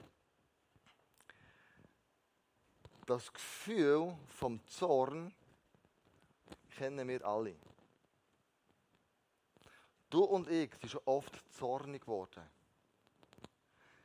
Das 3.08 3.34
Gefühl 3.34 4.16
vom 4.28 4.64
Zorn 4.68 5.34
kennen 6.70 7.08
wir 7.08 7.26
alle. 7.26 7.56
Du 10.08 10.24
und 10.24 10.48
ich 10.52 10.70
sind 10.76 10.92
schon 10.92 11.02
oft 11.06 11.34
zornig 11.52 12.04
geworden. 12.04 12.44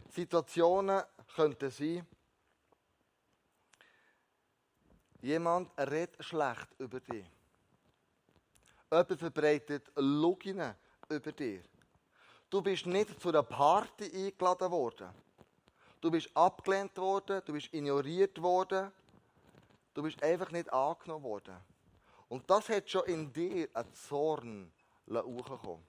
Situationen 0.09 1.02
könnten 1.37 1.71
sein, 1.71 2.07
jemand 5.23 5.71
redet 5.79 6.23
schlecht 6.23 6.69
über 6.79 7.00
dich. 7.00 7.25
Jemand 8.91 9.19
verbreitet 9.19 9.91
Lügen 9.97 10.75
über 11.09 11.33
dich. 11.33 11.62
Du 12.50 12.61
bist 12.61 12.85
nicht 12.85 13.19
zu 13.21 13.31
einer 13.31 13.43
Party 13.43 14.05
eingeladen 14.05 14.71
worden. 14.71 15.09
Du 16.00 16.11
bist 16.11 16.37
abgelehnt 16.37 16.97
worden, 16.99 17.41
du 17.45 17.52
bist 17.52 17.73
ignoriert 17.73 18.43
worden, 18.43 18.91
du 19.95 20.02
bist 20.02 20.23
einfach 20.23 20.50
nicht 20.50 20.71
angenommen 20.73 21.25
worden. 21.25 21.57
Und 22.29 22.50
das 22.50 22.69
hat 22.69 22.91
schon 22.91 23.05
in 23.07 23.33
dir 23.33 23.69
einen 23.73 23.95
Zorn 23.95 24.73
hochgekommen. 25.09 25.85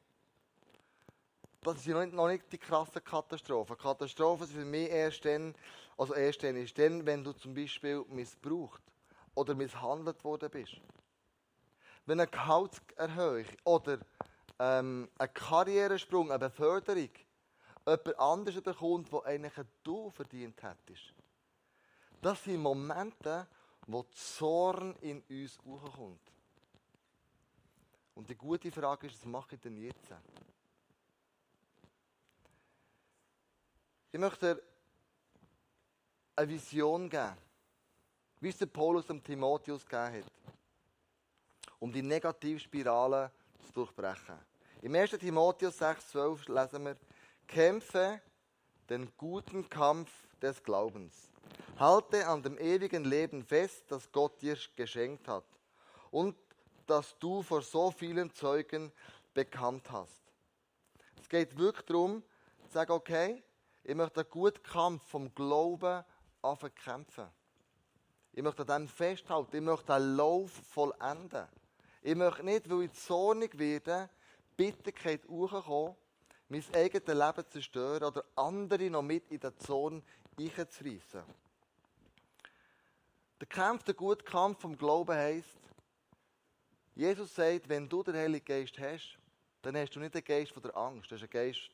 Das 1.62 1.78
ist 1.78 2.14
noch 2.14 2.28
nicht 2.28 2.52
die 2.52 2.58
krasse 2.58 3.02
Katastrophe. 3.02 3.76
Katastrophe 3.76 4.44
ist 4.44 4.54
für 4.54 4.66
mich 4.66 4.90
erst 4.90 5.26
dann, 5.26 5.56
also 5.98 6.14
erst 6.14 6.44
dann 6.44 6.58
ist 6.58 6.78
dann, 6.78 7.06
wenn 7.06 7.24
du 7.24 7.32
zum 7.32 7.54
Beispiel 7.54 8.04
missbraucht 8.10 8.84
oder 9.36 9.56
misshandelt 9.56 10.24
worden 10.24 10.50
bist. 10.50 10.80
Wenn 12.06 12.20
eine 12.20 12.30
Gehaltserhöhung 12.30 13.46
oder 13.64 14.00
ähm, 14.60 15.10
ein 15.18 15.34
Karrieresprung, 15.34 16.32
eine 16.32 16.40
Beförderung 16.40 17.10
jemand 17.86 18.20
anderes 18.20 18.62
bekommt, 18.62 19.12
wo 19.12 19.22
eigentlich 19.22 19.54
du 19.84 20.10
verdient 20.10 20.62
hättest. 20.62 21.14
Das 22.22 22.44
sind 22.44 22.62
Momente, 22.62 23.48
wo 23.88 24.04
Zorn 24.04 24.96
in 25.02 25.22
uns 25.30 25.60
hochkommt. 25.66 26.32
Und 28.16 28.30
die 28.30 28.36
gute 28.36 28.72
Frage 28.72 29.08
ist, 29.08 29.20
was 29.20 29.26
mache 29.26 29.56
ich 29.56 29.62
denn 29.62 29.76
jetzt? 29.78 30.14
Ich 34.12 34.20
möchte 34.20 34.56
dir 34.56 34.64
eine 36.36 36.50
Vision 36.50 37.10
geben, 37.10 37.36
wie 38.44 38.50
es 38.50 38.58
der 38.58 38.66
Paulus 38.66 39.08
dem 39.08 39.24
Timotheus 39.24 39.86
gegeben 39.86 40.18
hat, 40.18 40.32
um 41.80 41.94
die 41.94 42.02
Negativspirale 42.02 43.32
zu 43.66 43.72
durchbrechen. 43.72 44.38
Im 44.82 44.94
1. 44.94 45.12
Timotheus 45.12 45.82
6,12 45.82 46.52
lesen 46.52 46.84
wir, 46.84 46.98
kämpfe 47.48 48.20
den 48.90 49.10
guten 49.16 49.70
Kampf 49.70 50.12
des 50.42 50.62
Glaubens. 50.62 51.30
Halte 51.80 52.28
an 52.28 52.44
dem 52.44 52.58
ewigen 52.58 53.06
Leben 53.06 53.46
fest, 53.46 53.86
das 53.88 54.12
Gott 54.12 54.42
dir 54.42 54.58
geschenkt 54.76 55.26
hat 55.30 55.46
und 56.12 56.36
das 56.86 57.18
du 57.20 57.44
vor 57.44 57.62
so 57.62 57.92
vielen 57.92 58.34
Zeugen 58.34 58.92
bekannt 59.34 59.90
hast. 59.90 60.22
Es 61.22 61.30
geht 61.30 61.58
wirklich 61.58 61.86
darum, 61.86 62.22
zu 62.68 62.74
sagen, 62.74 62.92
okay, 62.92 63.42
ich 63.86 63.96
möchte 63.96 64.20
einen 64.20 64.30
guten 64.30 64.62
Kampf 64.64 65.02
vom 65.08 65.34
Glauben 65.34 66.04
kämpfen. 66.84 67.30
Ich 68.36 68.42
möchte 68.42 68.62
an 68.64 68.84
dem 68.84 68.88
festhalten. 68.88 69.56
Ich 69.56 69.62
möchte 69.62 69.94
einen 69.94 70.16
Lauf 70.16 70.52
vollenden. 70.52 71.48
Ich 72.02 72.16
möchte 72.16 72.44
nicht, 72.44 72.70
weil 72.70 72.84
ich 72.84 72.94
zornig 72.94 73.58
werde, 73.58 74.10
Bitterkeit 74.58 75.28
hochkommen, 75.28 75.96
mein 76.50 76.64
eigenes 76.74 77.08
Leben 77.08 77.50
zerstören 77.50 78.04
oder 78.04 78.26
andere 78.36 78.90
noch 78.90 79.04
mit 79.04 79.32
in 79.32 79.40
den 79.40 79.58
Zorn 79.60 80.04
einzureissen. 80.38 81.24
Der 83.40 83.48
Kampf, 83.48 83.84
der 83.84 83.94
gute 83.94 84.24
Kampf 84.24 84.62
vom 84.62 84.78
Glauben 84.78 85.16
heisst, 85.16 85.60
Jesus 86.96 87.34
sagt, 87.36 87.70
wenn 87.70 87.88
du 87.88 88.04
den 88.04 88.16
Heiligen 88.16 88.46
Geist 88.46 88.78
hast, 88.80 89.18
dann 89.62 89.78
hast 89.78 89.92
du 89.96 90.00
nicht 90.00 90.14
den 90.14 90.24
Geist 90.24 90.52
von 90.52 90.62
der 90.62 90.76
Angst, 90.76 91.10
du 91.10 91.16
hast 91.16 91.22
einen 91.22 91.30
Geist 91.30 91.70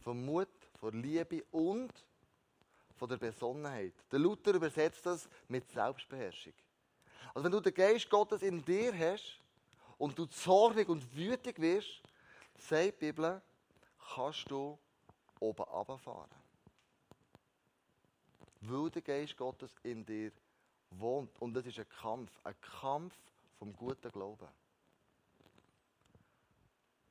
von 0.00 0.24
Mut, 0.24 0.48
von 0.78 1.00
Liebe 1.02 1.42
und 1.50 1.92
von 3.02 3.08
der 3.08 3.16
Besonnenheit. 3.16 3.94
Der 4.12 4.20
Luther 4.20 4.54
übersetzt 4.54 5.04
das 5.04 5.28
mit 5.48 5.68
Selbstbeherrschung. 5.72 6.52
Also 7.34 7.44
wenn 7.44 7.50
du 7.50 7.58
den 7.58 7.74
Geist 7.74 8.08
Gottes 8.08 8.42
in 8.42 8.64
dir 8.64 8.96
hast 8.96 9.40
und 9.98 10.16
du 10.16 10.24
zornig 10.26 10.88
und 10.88 11.04
wütig 11.16 11.60
wirst, 11.60 12.00
sagt 12.56 13.00
die 13.00 13.06
Bibel, 13.06 13.42
kannst 14.14 14.48
du 14.48 14.78
oben 15.40 15.64
runterfahren. 15.64 16.30
Weil 18.60 18.90
der 18.90 19.02
Geist 19.02 19.36
Gottes 19.36 19.72
in 19.82 20.06
dir 20.06 20.30
wohnt. 20.90 21.36
Und 21.42 21.54
das 21.54 21.66
ist 21.66 21.80
ein 21.80 21.88
Kampf, 21.88 22.30
ein 22.44 22.54
Kampf 22.60 23.16
vom 23.58 23.72
guten 23.72 24.12
Glauben. 24.12 24.46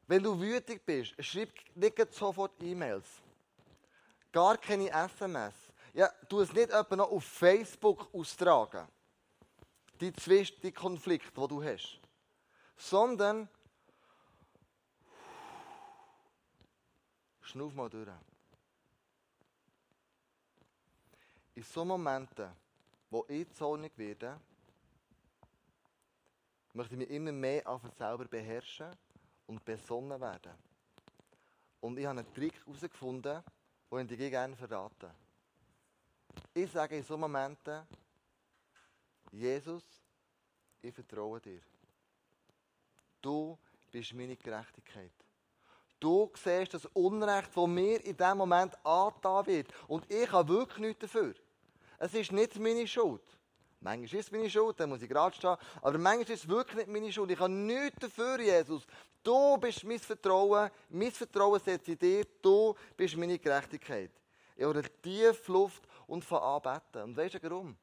Wenn 0.07 0.23
du 0.23 0.39
wütig 0.39 0.85
bist, 0.85 1.21
schreib 1.21 1.51
nicht 1.75 2.13
sofort 2.13 2.53
E-Mails. 2.63 3.21
Gar 4.31 4.57
keine 4.57 4.89
SMS. 4.89 5.70
Ja, 5.93 6.07
tu 6.29 6.39
es 6.39 6.53
nicht 6.53 6.69
etwa 6.69 6.95
noch 6.95 7.11
auf 7.11 7.23
Facebook 7.23 8.13
austragen. 8.13 8.87
Die 9.99 10.13
Zwist, 10.13 10.63
die 10.63 10.71
Konflikte, 10.71 11.31
die 11.39 11.47
du 11.47 11.63
hast. 11.63 11.99
Sondern 12.77 13.49
Schnuff 17.51 17.73
mal 17.73 17.89
durch. 17.89 18.07
In 21.53 21.63
so 21.63 21.83
Momenten, 21.83 22.49
wo 23.09 23.25
ich 23.27 23.51
zornig 23.51 23.91
werde, 23.97 24.39
möchte 26.73 26.93
ich 26.93 26.99
mich 26.99 27.09
immer 27.09 27.33
mehr 27.33 27.67
auf 27.67 27.81
selber 27.97 28.23
beherrschen 28.23 28.95
und 29.47 29.65
besonnen 29.65 30.21
werden. 30.21 30.53
Und 31.81 31.99
ich 31.99 32.05
habe 32.05 32.19
einen 32.19 32.33
Trick 32.33 32.53
herausgefunden, 32.65 33.43
den 33.91 34.09
ich 34.09 34.17
dir 34.17 34.29
gerne 34.29 34.55
verrate. 34.55 35.13
Ich 36.53 36.71
sage 36.71 36.97
in 36.97 37.03
so 37.03 37.17
Momenten, 37.17 37.81
Jesus, 39.31 39.83
ich 40.81 40.93
vertraue 40.93 41.39
dir. 41.39 41.61
Du 43.21 43.57
bist 43.91 44.13
meine 44.13 44.35
Gerechtigkeit. 44.35 45.11
Du 45.99 46.31
siehst 46.35 46.73
das 46.73 46.85
Unrecht, 46.87 47.55
das 47.55 47.67
mir 47.67 48.03
in 48.03 48.17
diesem 48.17 48.37
Moment 48.37 48.73
angetan 48.83 49.45
wird. 49.45 49.67
Und 49.87 50.11
ich 50.11 50.31
habe 50.31 50.53
wirklich 50.53 50.79
nichts 50.79 51.01
dafür. 51.01 51.35
Es 51.99 52.13
ist 52.15 52.31
nicht 52.31 52.59
meine 52.59 52.87
Schuld. 52.87 53.21
Manchmal 53.79 54.05
ist 54.05 54.13
es 54.13 54.31
meine 54.31 54.49
Schuld, 54.49 54.79
dann 54.79 54.89
muss 54.89 55.01
ich 55.01 55.09
gerade 55.09 55.35
stehen. 55.35 55.55
Aber 55.81 55.97
manchmal 55.97 56.21
ist 56.21 56.43
es 56.43 56.47
wirklich 56.47 56.77
nicht 56.77 56.89
meine 56.89 57.11
Schuld. 57.11 57.31
Ich 57.31 57.39
habe 57.39 57.53
nichts 57.53 57.99
dafür, 57.99 58.39
Jesus. 58.39 58.85
Du 59.23 59.57
bist 59.57 59.83
mein 59.83 59.99
Vertrauen. 59.99 60.71
Mein 60.89 61.11
Vertrauen 61.11 61.59
setze 61.59 61.91
ich 61.91 61.99
dir. 61.99 62.25
Du 62.41 62.75
bist 62.97 63.15
meine 63.17 63.37
Gerechtigkeit. 63.37 64.11
Ich 64.55 64.63
habe 64.63 64.83
tief 65.01 65.47
Luft 65.47 65.83
und 66.11 66.25
von 66.25 66.39
anbeten. 66.39 67.03
Und 67.03 67.15
weißt 67.15 67.35
du 67.35 67.43
warum? 67.43 67.77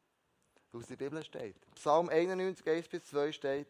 Weil 0.71 0.83
es 0.83 0.91
in 0.91 0.99
der 0.99 1.05
Bibel 1.07 1.25
steht. 1.25 1.57
Psalm 1.75 2.11
91, 2.11 2.69
1 2.69 2.89
bis 2.89 3.07
2 3.07 3.33
steht, 3.33 3.69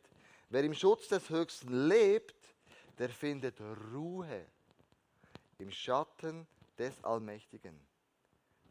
wer 0.49 0.65
im 0.65 0.75
Schutz 0.75 1.07
des 1.07 1.31
Höchsten 1.31 1.87
lebt, 1.87 2.35
der 2.99 3.09
findet 3.09 3.61
Ruhe 3.93 4.47
im 5.59 5.71
Schatten 5.71 6.45
des 6.77 6.93
Allmächtigen. 7.05 7.79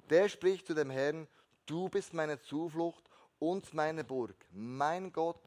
Der 0.09 0.27
spricht 0.27 0.67
zu 0.67 0.73
dem 0.73 0.89
Herrn, 0.89 1.25
du 1.65 1.87
bist 1.87 2.13
meine 2.13 2.41
Zuflucht 2.41 3.09
und 3.39 3.73
meine 3.73 4.03
Burg, 4.03 4.35
mein 4.51 5.13
Gott, 5.13 5.39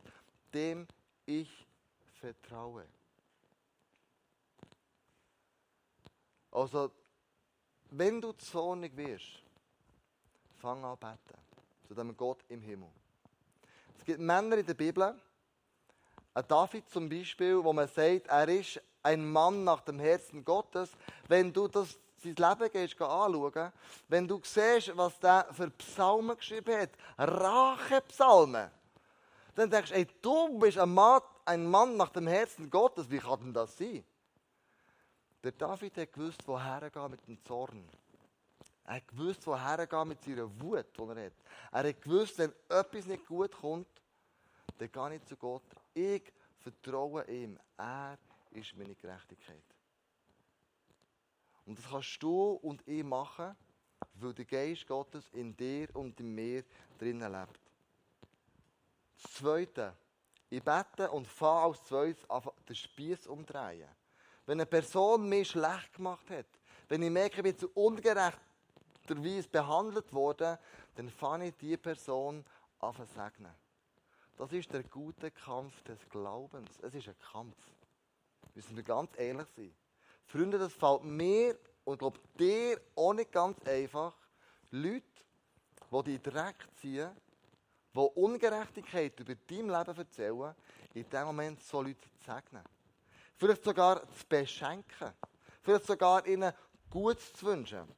dem 0.54 0.86
ich 1.26 1.66
vertraue. 2.18 2.86
Also, 6.50 6.90
wenn 7.90 8.22
du 8.22 8.32
zornig 8.32 8.96
wirst, 8.96 9.42
fang 10.60 10.84
an 10.84 10.98
beten 10.98 11.38
zu 11.88 11.94
dem 11.94 12.16
Gott 12.16 12.44
im 12.48 12.60
Himmel. 12.60 12.90
Es 13.96 14.04
gibt 14.04 14.20
Männer 14.20 14.58
in 14.58 14.66
der 14.66 14.74
Bibel, 14.74 15.18
ein 16.34 16.44
David 16.46 16.88
zum 16.88 17.08
Beispiel, 17.08 17.62
wo 17.64 17.72
man 17.72 17.88
sagt, 17.88 18.26
er 18.28 18.48
ist 18.48 18.80
ein 19.02 19.28
Mann 19.30 19.64
nach 19.64 19.80
dem 19.80 19.98
Herzen 19.98 20.44
Gottes. 20.44 20.90
Wenn 21.26 21.52
du 21.52 21.66
das 21.66 21.98
sein 22.22 22.34
Leben 22.36 22.70
gehst, 22.70 23.00
anschauen, 23.00 23.72
wenn 24.08 24.28
du 24.28 24.40
siehst, 24.44 24.96
was 24.96 25.18
der 25.18 25.46
für 25.52 25.70
Psalmen 25.70 26.36
geschrieben 26.36 26.78
hat, 26.78 26.90
Rachepsalmen, 27.16 28.70
dann 29.54 29.70
denkst 29.70 29.90
du, 29.90 29.96
ey, 29.96 30.06
du 30.20 30.58
bist 30.58 30.78
ein 30.78 30.92
Mann, 30.92 31.22
ein 31.46 31.66
Mann 31.66 31.96
nach 31.96 32.10
dem 32.10 32.26
Herzen 32.26 32.70
Gottes. 32.70 33.10
Wie 33.10 33.18
kann 33.18 33.40
denn 33.40 33.54
das 33.54 33.76
sein? 33.76 34.04
Der 35.42 35.52
David 35.52 35.96
hat 35.96 36.12
gewusst, 36.12 36.46
woher 36.46 36.82
er 36.82 36.90
geht 36.90 37.10
mit 37.10 37.26
dem 37.26 37.42
Zorn. 37.44 37.88
Er 38.90 38.96
hat 38.96 39.06
gewusst, 39.06 39.46
woher 39.46 39.78
er 39.78 40.04
mit 40.04 40.20
seiner 40.20 40.50
Wut, 40.60 40.86
die 40.98 41.00
er 41.00 41.26
hat. 41.26 41.32
Er 41.70 41.88
hat 41.88 42.02
gewusst, 42.02 42.36
wenn 42.38 42.52
etwas 42.68 43.06
nicht 43.06 43.24
gut 43.24 43.52
kommt, 43.52 43.86
dann 44.78 44.90
gehe 44.90 45.14
ich 45.14 45.24
zu 45.26 45.36
Gott. 45.36 45.62
Ich 45.94 46.24
vertraue 46.58 47.22
ihm. 47.30 47.56
Er 47.76 48.18
ist 48.50 48.76
meine 48.76 48.96
Gerechtigkeit. 48.96 49.62
Und 51.66 51.78
das 51.78 51.88
kannst 51.88 52.20
du 52.20 52.54
und 52.62 52.82
ich 52.84 53.04
machen, 53.04 53.54
weil 54.14 54.34
der 54.34 54.44
Geist 54.44 54.88
Gottes 54.88 55.28
in 55.34 55.56
dir 55.56 55.88
und 55.94 56.18
in 56.18 56.34
mir 56.34 56.64
drinnen 56.98 57.30
lebt. 57.30 57.60
Das 59.22 59.34
Zweite. 59.34 59.96
Ich 60.48 60.64
bete 60.64 61.08
und 61.12 61.28
fahre 61.28 61.66
als 61.66 61.84
zweites 61.84 62.26
den 62.68 62.74
Spieß 62.74 63.28
umdrehen. 63.28 63.88
wenn 64.46 64.58
eine 64.58 64.66
Person 64.66 65.28
mich 65.28 65.50
schlecht 65.50 65.92
gemacht 65.92 66.28
hat, 66.28 66.46
wenn 66.88 67.04
ich 67.04 67.10
merke, 67.10 67.36
ich 67.36 67.42
bin 67.44 67.56
zu 67.56 67.70
ungerechterweise 69.10 69.48
behandelt 69.48 70.12
worden, 70.12 70.58
dann 70.96 71.08
fange 71.10 71.48
ich 71.48 71.56
diese 71.56 71.78
Person 71.78 72.44
an 72.80 72.94
zu 72.94 73.04
segnen. 73.04 73.52
Das 74.36 74.52
ist 74.52 74.72
der 74.72 74.82
gute 74.84 75.30
Kampf 75.30 75.82
des 75.82 75.98
Glaubens. 76.08 76.70
Es 76.80 76.94
ist 76.94 77.08
ein 77.08 77.18
Kampf. 77.32 77.56
Müssen 78.54 78.74
wir 78.74 78.82
ganz 78.82 79.10
ehrlich 79.18 79.46
sein. 79.54 79.74
Freunde, 80.24 80.58
das 80.58 80.72
fällt 80.72 81.04
mir 81.04 81.58
und 81.84 81.98
glaube 81.98 82.18
dir 82.38 82.80
auch 82.96 83.12
nicht 83.12 83.32
ganz 83.32 83.58
einfach. 83.66 84.14
Leute, 84.70 85.04
die 85.90 86.02
die 86.04 86.22
Dreck 86.22 86.56
ziehen, 86.80 87.10
die 87.94 87.98
Ungerechtigkeit 87.98 89.18
über 89.20 89.34
dein 89.34 89.68
Leben 89.68 89.98
erzählen, 89.98 90.54
in 90.94 91.08
dem 91.08 91.24
Moment 91.26 91.62
so 91.62 91.82
Leute 91.82 92.00
zu 92.00 92.24
segnen. 92.24 92.64
Vielleicht 93.36 93.64
sogar 93.64 94.02
zu 94.14 94.26
beschenken. 94.28 95.12
Vielleicht 95.62 95.86
sogar 95.86 96.26
ihnen 96.26 96.52
Gutes 96.88 97.32
zu 97.34 97.46
wünschen. 97.46 97.88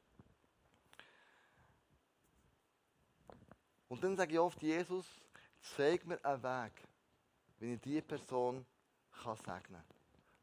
Und 3.87 4.03
dann 4.03 4.15
sage 4.15 4.33
ich 4.33 4.39
oft, 4.39 4.61
Jesus, 4.61 5.05
zeig 5.61 6.05
mir 6.05 6.23
einen 6.23 6.43
Weg, 6.43 6.73
wie 7.59 7.73
ich 7.73 7.81
diese 7.81 8.01
Person 8.01 8.65
kann 9.23 9.37
segnen 9.37 9.83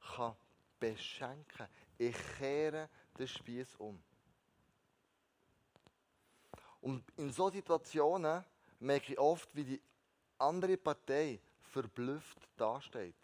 kann, 0.00 0.16
kann 0.16 0.36
beschenken. 0.78 1.68
Ich 1.98 2.16
kehre 2.38 2.88
den 3.18 3.28
Spieß 3.28 3.76
um. 3.76 4.02
Und 6.80 7.04
in 7.16 7.30
solchen 7.30 7.56
Situationen 7.56 8.44
merke 8.78 9.12
ich 9.12 9.18
oft, 9.18 9.54
wie 9.54 9.64
die 9.64 9.82
andere 10.38 10.76
Partei 10.76 11.40
verblüfft 11.60 12.48
dasteht. 12.56 13.14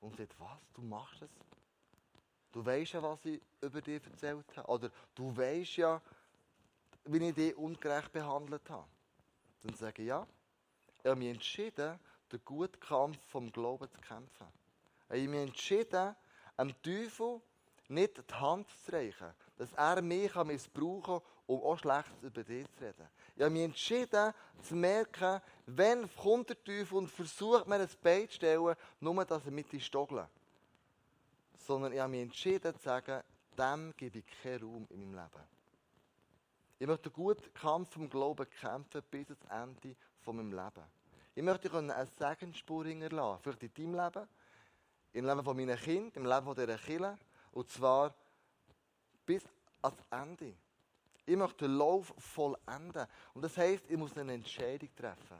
Und 0.00 0.16
sagt, 0.16 0.38
was, 0.38 0.58
du 0.74 0.82
machst 0.82 1.22
es? 1.22 1.30
Du 2.52 2.64
weißt 2.64 2.92
ja, 2.92 3.02
was 3.02 3.24
ich 3.24 3.40
über 3.60 3.82
dich 3.82 4.02
erzählt 4.04 4.56
habe. 4.56 4.68
Oder 4.68 4.90
du 5.14 5.36
weißt 5.36 5.76
ja, 5.76 6.00
wie 7.04 7.28
ich 7.28 7.34
dich 7.34 7.56
ungerecht 7.56 8.12
behandelt 8.12 8.70
habe. 8.70 8.88
Dann 9.62 9.74
sage 9.74 10.02
ich, 10.02 10.08
ja, 10.08 10.26
ich 11.02 11.06
habe 11.06 11.16
mich 11.16 11.28
entschieden, 11.28 11.98
den 12.30 12.40
guten 12.44 12.78
Kampf 12.80 13.18
vom 13.28 13.50
Glauben 13.50 13.90
zu 13.90 14.00
kämpfen. 14.00 14.46
Ich 15.10 15.22
habe 15.22 15.28
mich 15.28 15.48
entschieden, 15.48 16.14
dem 16.58 16.82
Teufel 16.82 17.40
nicht 17.88 18.18
die 18.18 18.34
Hand 18.34 18.68
zu 18.84 18.92
reichen, 18.92 19.32
dass 19.56 19.72
er 19.72 20.02
mich 20.02 20.34
missbrauchen 20.34 21.02
kann, 21.02 21.20
um 21.46 21.62
auch 21.62 21.78
Schlechtes 21.78 22.22
über 22.22 22.44
dich 22.44 22.66
zu 22.74 22.84
reden. 22.84 23.08
Ich 23.34 23.42
habe 23.42 23.50
mich 23.50 23.62
entschieden, 23.62 24.34
zu 24.62 24.76
merken, 24.76 25.40
wenn 25.66 26.14
kommt 26.14 26.50
der 26.50 26.62
Teufel 26.62 26.98
und 26.98 27.08
versucht 27.08 27.66
mir 27.66 27.76
ein 27.76 27.88
Bein 28.02 28.28
zu 28.28 28.34
stellen, 28.34 28.76
nur 29.00 29.24
dass 29.24 29.44
er 29.44 29.50
mit 29.50 29.82
stogeln. 29.82 30.26
Sondern 31.56 31.92
ich 31.92 32.00
habe 32.00 32.10
mich 32.10 32.22
entschieden 32.22 32.74
zu 32.74 32.82
sagen, 32.82 33.22
dem 33.56 33.94
gebe 33.96 34.18
ich 34.18 34.26
keinen 34.42 34.62
Raum 34.62 34.86
in 34.90 35.10
meinem 35.10 35.24
Leben. 35.24 35.57
Ich 36.80 36.86
möchte 36.86 37.10
guten 37.10 37.52
Kampf 37.54 37.92
vom 37.92 38.08
Glauben 38.08 38.48
kämpfen 38.48 39.02
bis 39.10 39.30
ans 39.30 39.44
Ende 39.50 39.96
von 40.20 40.36
meinem 40.36 40.52
Leben. 40.52 40.86
Ich 41.34 41.42
möchte 41.42 41.72
eine 41.76 42.06
Segensspur 42.06 42.84
hinterlassen, 42.84 43.42
vielleicht 43.42 43.62
in 43.64 43.72
deinem 43.74 43.94
Leben, 43.94 44.28
im 45.12 45.26
Leben 45.26 45.42
von 45.42 45.56
meinen 45.56 45.78
im 46.14 46.26
Leben 46.26 46.54
dieser 46.54 46.78
Kirche, 46.78 47.18
und 47.50 47.68
zwar 47.68 48.14
bis 49.26 49.42
ans 49.82 50.04
Ende. 50.10 50.54
Ich 51.26 51.36
möchte 51.36 51.66
den 51.66 51.76
Lauf 51.76 52.14
vollenden. 52.16 53.06
Und 53.34 53.42
das 53.42 53.56
heisst, 53.56 53.84
ich 53.90 53.96
muss 53.96 54.16
eine 54.16 54.34
Entscheidung 54.34 54.88
treffen. 54.94 55.38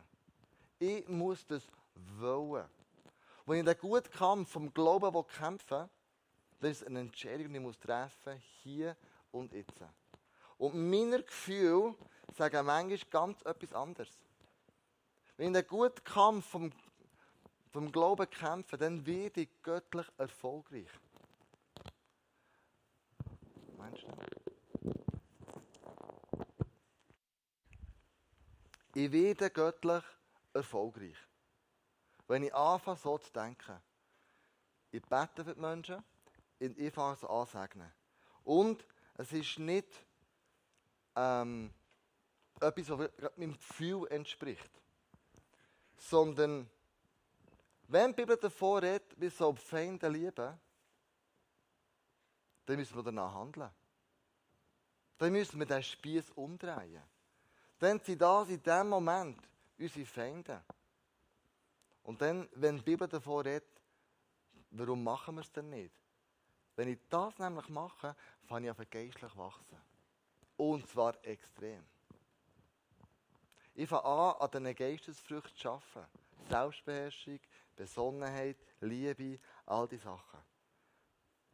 Ich 0.78 1.09
muss 1.09 1.47
das 1.47 1.62
wollen. 2.18 2.68
Wenn 3.47 3.61
ich 3.61 3.64
den 3.64 3.78
guten 3.78 4.11
Kampf 4.11 4.50
vom 4.50 4.75
Glauben 4.75 5.26
kämpfen 5.28 5.78
will, 5.78 5.88
dann 6.61 6.71
ist 6.71 6.83
es 6.83 6.87
eine 6.87 7.00
Entscheidung, 7.00 7.49
die 7.49 7.57
ich 7.57 7.62
muss 7.62 7.78
treffen 7.78 8.37
hier 8.62 8.97
und 9.30 9.52
jetzt. 9.52 9.73
Und 10.59 10.91
meine 10.91 11.23
Gefühle 11.23 11.95
sagen 12.37 12.66
manchmal 12.66 12.99
ganz 13.11 13.42
etwas 13.42 13.73
anderes. 13.73 14.18
Wenn 15.37 15.55
ich 15.55 15.62
den 15.62 15.68
guten 15.68 16.03
Kampf 16.03 16.47
vom, 16.47 16.73
vom 17.71 17.92
Glauben 17.92 18.29
kämpfe, 18.29 18.77
dann 18.77 19.07
werde 19.07 19.42
ich 19.42 19.62
göttlich 19.62 20.07
erfolgreich. 20.18 20.90
Meinst 23.77 24.03
du? 24.03 24.09
Ich 28.94 29.12
werde 29.12 29.51
göttlich 29.51 30.03
erfolgreich. 30.53 31.16
Wenn 32.27 32.42
ich 32.42 32.55
anfange, 32.55 32.99
so 32.99 33.16
zu 33.16 33.33
denken. 33.33 33.81
Ich 34.90 35.03
bete 35.03 35.44
für 35.44 35.55
die 35.55 35.61
Menschen 35.61 36.03
und 36.59 36.77
ich 36.79 36.92
fange 36.92 37.14
sie 37.16 37.29
an 37.29 37.92
Und 38.42 38.85
es 39.14 39.33
ist 39.33 39.59
nicht 39.61 40.08
ähm, 41.18 41.72
etwas, 42.61 42.90
was 42.90 43.37
meinem 43.37 43.54
Gefühl 43.54 44.07
entspricht. 44.09 44.70
Sondern, 45.96 46.68
wenn 47.88 48.11
die 48.11 48.16
Bibel 48.22 48.37
davor 48.37 48.83
redet, 48.83 49.18
wir 49.20 49.31
sollen 49.31 49.57
Feinde 49.57 50.09
lieben, 50.09 50.59
dann 52.66 52.76
müssen 52.76 52.96
wir 52.96 53.02
danach 53.02 53.35
handeln. 53.35 53.70
Dann 55.16 55.33
müssen 55.33 55.59
wir 55.59 55.66
den 55.66 55.83
Spieß 55.83 56.31
umdrehen. 56.33 57.02
Dann 57.78 57.98
sind 58.00 58.20
das 58.20 58.50
in 58.50 58.62
dem 58.62 58.88
Moment 58.88 59.40
unsere 59.78 60.07
Feinde. 60.07 60.62
Und 62.02 62.20
dann, 62.20 62.48
wenn 62.54 62.76
die 62.76 62.83
Bibel 62.83 63.09
davor 63.09 63.44
redet, 63.44 63.83
warum 64.70 65.02
machen 65.02 65.35
wir 65.35 65.42
es 65.42 65.52
denn 65.52 65.70
nicht? 65.70 65.94
Wenn 66.76 66.88
ich 66.88 66.98
das 67.09 67.38
nämlich 67.38 67.68
mache, 67.68 68.14
fange 68.46 68.70
ich 68.70 68.78
an 68.78 68.87
geistlich 68.90 69.37
wachsen. 69.37 69.88
Und 70.59 70.88
zwar 70.88 71.14
extrem. 71.25 71.85
Ich 73.75 73.88
fange 73.88 74.05
an, 74.05 74.35
an 74.40 74.51
diesen 74.51 74.75
Geistesfrüchten 74.75 75.57
zu 75.57 75.71
arbeiten. 75.71 76.09
Selbstbeherrschung, 76.49 77.38
Besonnenheit, 77.77 78.57
Liebe, 78.81 79.38
all 79.66 79.87
diese 79.87 80.03
Sachen. 80.03 80.40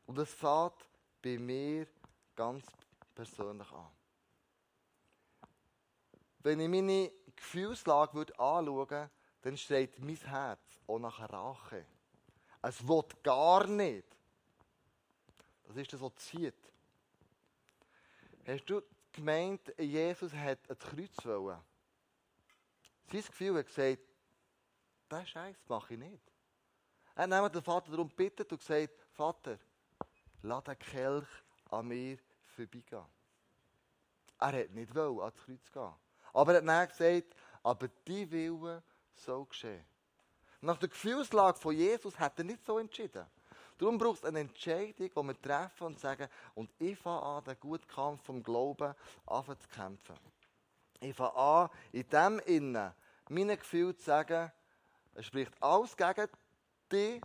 Und 0.07 0.19
es 0.19 0.33
fängt 0.33 0.89
bei 1.23 1.39
mir 1.39 1.87
ganz 2.35 2.65
persönlich 3.15 3.71
an. 3.73 3.91
Wenn 6.39 6.61
ich 6.61 6.69
meine 6.69 7.13
Gefühlslage 7.37 8.19
anschauen 8.19 8.67
würde, 8.67 9.11
dann 9.43 9.59
steht 9.59 9.99
mein 9.99 10.17
Herz 10.17 10.81
auch 10.87 10.99
nach 10.99 11.21
Rache. 11.31 11.85
Es 12.63 12.89
will 12.89 13.05
gar 13.23 13.67
nicht. 13.67 14.07
Das 15.65 15.77
ist 15.77 15.93
das, 15.93 16.01
was 16.01 16.15
zieht. 16.17 16.55
Hast 18.47 18.65
du 18.65 18.83
gemeint, 19.15 19.73
Jesus 19.79 20.33
hat 20.33 20.59
ein 20.69 20.79
Kreuz 20.79 21.25
wollen? 21.25 21.59
Sein 23.11 23.23
Gefühl 23.23 23.59
hat 23.59 23.67
gesagt, 23.67 24.03
das 25.09 25.29
Scheiß 25.29 25.57
mache 25.69 25.95
ich 25.95 26.01
nicht. 26.01 26.33
Er 27.15 27.29
hat 27.29 27.55
den 27.55 27.63
Vater 27.63 27.91
darum 27.91 28.09
gebeten 28.09 28.47
und 28.51 28.59
gesagt, 28.59 29.07
Vater, 29.13 29.59
lass 30.43 30.65
den 30.65 30.79
Kelch 30.79 31.29
an 31.71 31.89
mir 31.89 32.19
vorbeigehen. 32.45 33.05
Er 34.39 34.53
hat 34.53 34.71
nicht 34.71 34.95
wollen, 34.95 35.21
ans 35.21 35.37
Kreuz 35.37 35.71
gehen. 35.71 35.95
Aber 36.33 36.55
er 36.61 36.81
hat 36.81 36.91
gesagt, 36.91 37.37
aber 37.63 37.89
die 38.07 38.31
Wille 38.31 38.83
soll 39.15 39.47
geschehen. 39.47 39.85
Nach 40.61 40.79
der 40.79 40.89
Gefühlslage 40.89 41.59
von 41.59 41.75
Jesus 41.75 42.19
hat 42.19 42.39
er 42.39 42.45
nicht 42.45 42.65
so 42.65 42.79
entschieden. 42.79 43.27
Darum 43.79 43.99
braucht 43.99 44.19
es 44.19 44.25
eine 44.25 44.41
Entscheidung, 44.41 44.95
die 44.97 45.15
wir 45.15 45.43
treffen 45.43 45.85
und 45.85 45.99
sagen, 45.99 46.29
und 46.55 46.71
ich 46.79 46.99
fange 46.99 47.23
an, 47.23 47.45
den 47.45 47.59
guten 47.59 47.87
Kampf 47.87 48.23
vom 48.25 48.43
Glauben 48.43 48.95
zu 49.27 49.69
kämpfen. 49.75 50.17
Ich 51.01 51.15
fange 51.15 51.35
an, 51.35 51.71
in 51.93 52.09
dem 52.09 52.39
Innen, 52.41 52.93
meine 53.29 53.57
Gefühle 53.57 53.97
zu 53.97 54.05
sagen, 54.05 54.51
es 55.15 55.27
spricht 55.27 55.53
alles 55.63 55.97
gegen 55.97 56.29
dich, 56.91 57.21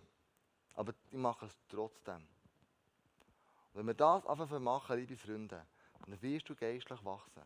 aber 0.73 0.93
ich 1.11 1.17
mache 1.17 1.45
es 1.45 1.57
trotzdem. 1.67 2.15
Und 2.15 3.75
wenn 3.75 3.87
wir 3.87 3.93
das 3.93 4.25
einfach 4.25 4.59
machen, 4.59 4.97
liebe 4.97 5.15
Freunde, 5.15 5.65
dann 6.05 6.21
wirst 6.21 6.49
du 6.49 6.55
geistlich 6.55 7.03
wachsen 7.05 7.43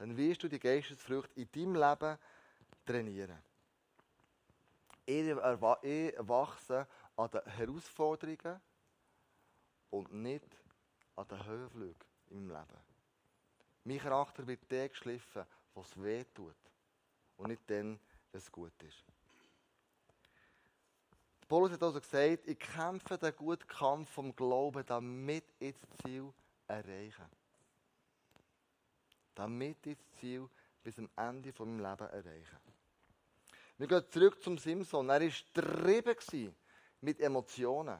dann 0.00 0.16
wirst 0.16 0.42
du 0.42 0.48
die 0.48 0.58
Geistesfrüchte 0.58 1.38
in 1.38 1.52
deinem 1.52 1.74
Leben 1.74 2.18
trainieren. 2.86 3.38
Ich 5.04 5.36
wachse 5.36 6.86
an 7.20 7.30
den 7.30 7.44
Herausforderungen 7.52 8.60
und 9.90 10.12
nicht 10.12 10.46
an 11.16 11.28
den 11.28 11.44
Höhenflügen 11.44 12.04
in 12.28 12.46
meinem 12.46 12.66
Leben. 12.66 12.80
Mein 13.84 13.98
Charakter 13.98 14.46
wird 14.46 14.70
der 14.70 14.88
geschliffen, 14.88 15.44
was 15.74 16.02
weh 16.02 16.24
tut 16.34 16.56
und 17.36 17.48
nicht 17.48 17.62
dann, 17.68 17.98
wenn 18.32 18.38
es 18.38 18.50
gut 18.50 18.82
ist. 18.82 19.04
Paulus 21.48 21.72
hat 21.72 21.82
also 21.82 22.00
gesagt, 22.00 22.46
ich 22.46 22.58
kämpfe 22.58 23.18
den 23.18 23.34
guten 23.34 23.66
Kampf 23.66 24.10
vom 24.10 24.34
Glauben, 24.36 24.84
damit 24.86 25.44
ich 25.58 25.74
das 25.74 25.98
Ziel 26.04 26.32
erreiche 26.68 27.28
damit 29.40 29.86
ich 29.86 29.96
das 29.96 30.20
Ziel 30.20 30.48
bis 30.82 30.96
zum 30.96 31.08
Ende 31.16 31.52
von 31.52 31.74
meinem 31.76 31.98
Leben 31.98 32.12
erreiche. 32.12 32.60
Wir 33.78 33.86
gehen 33.86 34.04
zurück 34.10 34.42
zum 34.42 34.58
Simson. 34.58 35.08
Er 35.08 35.20
war 35.20 35.28
getrieben 35.28 36.16
mit 37.00 37.20
Emotionen. 37.20 37.98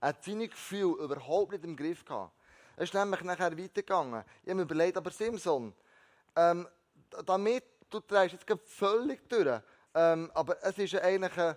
Er 0.00 0.08
hat 0.08 0.24
seine 0.24 0.48
Gefühle 0.48 1.04
überhaupt 1.04 1.52
nicht 1.52 1.64
im 1.64 1.76
Griff 1.76 2.04
gehabt. 2.04 2.32
Es 2.76 2.84
ist 2.84 2.94
nämlich 2.94 3.22
nachher 3.22 3.56
weitergegangen. 3.56 4.24
Ich 4.42 4.48
habe 4.48 4.54
mir 4.54 4.62
überlegt, 4.62 4.96
aber 4.96 5.10
Simson, 5.10 5.74
ähm, 6.34 6.66
damit, 7.26 7.64
du 7.90 8.00
drehst 8.00 8.32
jetzt 8.34 8.46
völlig 8.70 9.28
durch, 9.28 9.60
ähm, 9.94 10.30
aber 10.34 10.56
es 10.62 10.78
ist 10.78 10.94
eigentlich, 10.94 11.38
ein, 11.38 11.56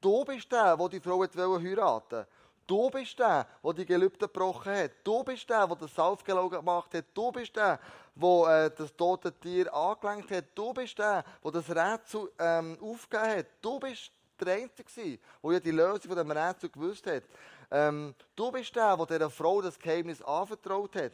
du 0.00 0.24
bist 0.24 0.50
der, 0.50 0.76
der 0.76 0.88
die 0.88 1.00
Frau 1.00 1.20
heiraten 1.20 1.76
wollte. 1.76 2.26
Du 2.68 2.90
bist 2.90 3.18
der, 3.18 3.46
der 3.64 3.72
die 3.72 3.86
Gelübde 3.86 4.26
gebrochen 4.26 4.74
hat. 4.74 4.90
Du 5.02 5.24
bist 5.24 5.48
der, 5.48 5.66
der 5.66 5.76
das 5.76 5.94
Saufgelogen 5.94 6.58
gemacht 6.58 6.92
hat. 6.92 7.06
Du 7.14 7.32
bist 7.32 7.56
der, 7.56 7.80
der 8.14 8.70
das 8.70 8.94
tote 8.94 9.32
Tier 9.32 9.72
angelenkt 9.72 10.30
hat. 10.30 10.44
Du 10.54 10.74
bist 10.74 10.98
der, 10.98 11.24
der 11.42 11.50
das 11.50 11.70
Rätsel 11.70 12.30
ähm, 12.38 12.76
aufgegeben 12.82 13.38
hat. 13.38 13.46
Du 13.62 13.80
bist 13.80 14.12
der 14.40 14.54
Einzige, 14.54 15.18
der 15.42 15.52
ja 15.52 15.60
die 15.60 15.70
Lösung 15.70 16.10
von 16.10 16.16
dem 16.16 16.30
Rätsel 16.30 16.70
gewusst 16.70 17.06
hat. 17.06 17.24
Ähm, 17.70 18.14
du 18.34 18.50
bist 18.50 18.74
der, 18.74 18.96
der 18.96 19.06
dieser 19.06 19.30
Frau 19.30 19.60
das 19.60 19.78
Geheimnis 19.78 20.22
anvertraut 20.22 20.96
hat. 20.96 21.12